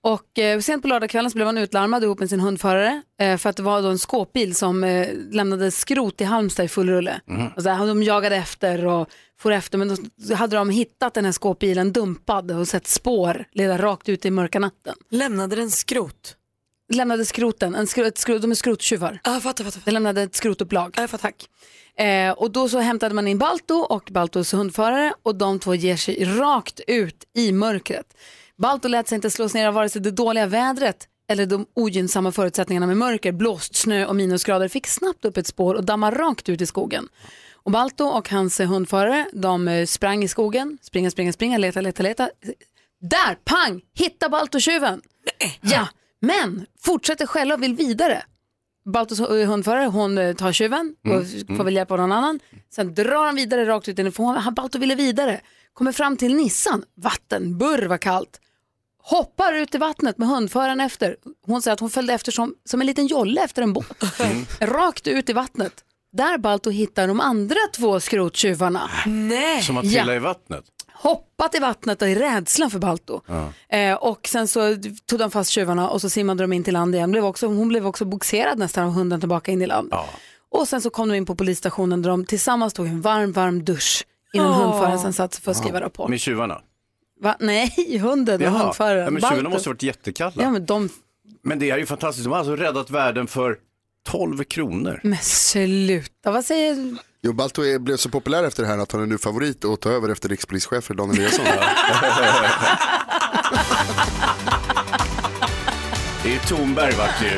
[0.00, 3.50] Och eh, sent på lördagskvällen så blev han utlarmad ihop med sin hundförare eh, för
[3.50, 7.20] att det var då en skåpbil som eh, lämnade skrot i Halmstad i full rulle.
[7.26, 7.46] Mhm.
[7.56, 9.96] Och så här, de jagade efter och for efter men
[10.28, 14.30] då hade de hittat den här skåpbilen dumpad och sett spår leda rakt ut i
[14.30, 14.94] mörka natten.
[15.10, 16.36] Lämnade den skrot?
[16.92, 19.20] Lämnade skroten, en skro, ett skrot, de är skrottjuvar.
[19.24, 19.80] Ja, fattar, fattar.
[19.84, 20.94] Den lämnade ett skrotupplag.
[20.96, 21.28] Ja, fattar.
[21.28, 21.48] Tack.
[22.06, 25.96] Eh, och då så hämtade man in Balto och Baltos hundförare och de två ger
[25.96, 28.06] sig rakt ut i mörkret.
[28.56, 32.32] Balto lät sig inte slås ner av vare sig det dåliga vädret eller de ogynnsamma
[32.32, 36.48] förutsättningarna med mörker, blåst, snö och minusgrader fick snabbt upp ett spår och dammar rakt
[36.48, 37.08] ut i skogen.
[37.52, 42.02] Och Balto och hans hundförare, de eh, sprang i skogen, springa, springa, springa, leta, leta,
[42.02, 42.30] leta.
[43.00, 45.02] Där, pang, hitta Balto tjuven.
[45.60, 45.88] Ja,
[46.20, 48.22] men fortsätter själva och vill vidare.
[48.92, 51.64] Baltos hu- hundförare, hon eh, tar tjuven och Mm, får mm.
[51.64, 52.40] väl hjälp av någon annan.
[52.74, 55.40] Sen drar han vidare rakt ut i den, för hon- han- Balto ville vidare.
[55.72, 58.40] Kommer fram till Nissan, vatten, burr vad kallt.
[59.02, 61.16] Hoppar ut i vattnet med hundföraren efter.
[61.46, 64.02] Hon säger att hon följde efter som, som en liten jolle efter en båt.
[64.60, 65.84] Rakt ut i vattnet.
[66.12, 68.90] Där Balto hittar de andra två skrottjuvarna.
[69.06, 69.62] Nej.
[69.62, 70.64] Som att trilla i vattnet.
[71.02, 73.20] Hoppat i vattnet och i rädslan för Balto.
[73.26, 73.76] Ja.
[73.76, 74.76] Eh, och sen så
[75.06, 77.10] tog de fast tjuvarna och så simmade de in till land igen.
[77.10, 79.94] Blev också, hon blev också boxerad nästan av hunden tillbaka in i land.
[80.50, 83.64] Och sen så kom de in på polisstationen där de tillsammans tog en varm, varm
[83.64, 84.62] dusch innan Åh.
[84.62, 86.10] hundföraren sen satt för att skriva rapport.
[86.10, 86.60] Med tjuvarna.
[87.20, 87.36] Va?
[87.40, 89.04] Nej, hunden och hundföraren.
[89.04, 89.50] Ja, men tjuvarna Balto.
[89.50, 90.42] måste ha varit jättekalla.
[90.42, 90.88] Ja, men de...
[91.42, 93.56] Men det är ju fantastiskt, de har alltså räddat världen för
[94.06, 95.00] 12 kronor.
[95.02, 96.96] Men sluta, vad säger
[97.28, 99.80] Jo, Balto är, blev så populär efter det här att han är nu favorit att
[99.80, 101.44] ta över efter rikspolischef Dan Eliasson.
[106.22, 107.30] Det är ju Thornberg vart ju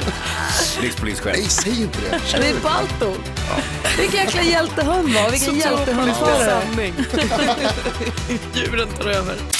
[0.82, 1.24] rikspolischef.
[1.24, 2.20] Nej, säg inte det.
[2.38, 3.14] Det är Balto.
[3.98, 6.62] Vilken jäkla hjältehund var Vilken hjältehundförare.
[8.54, 9.59] Djuren tar över.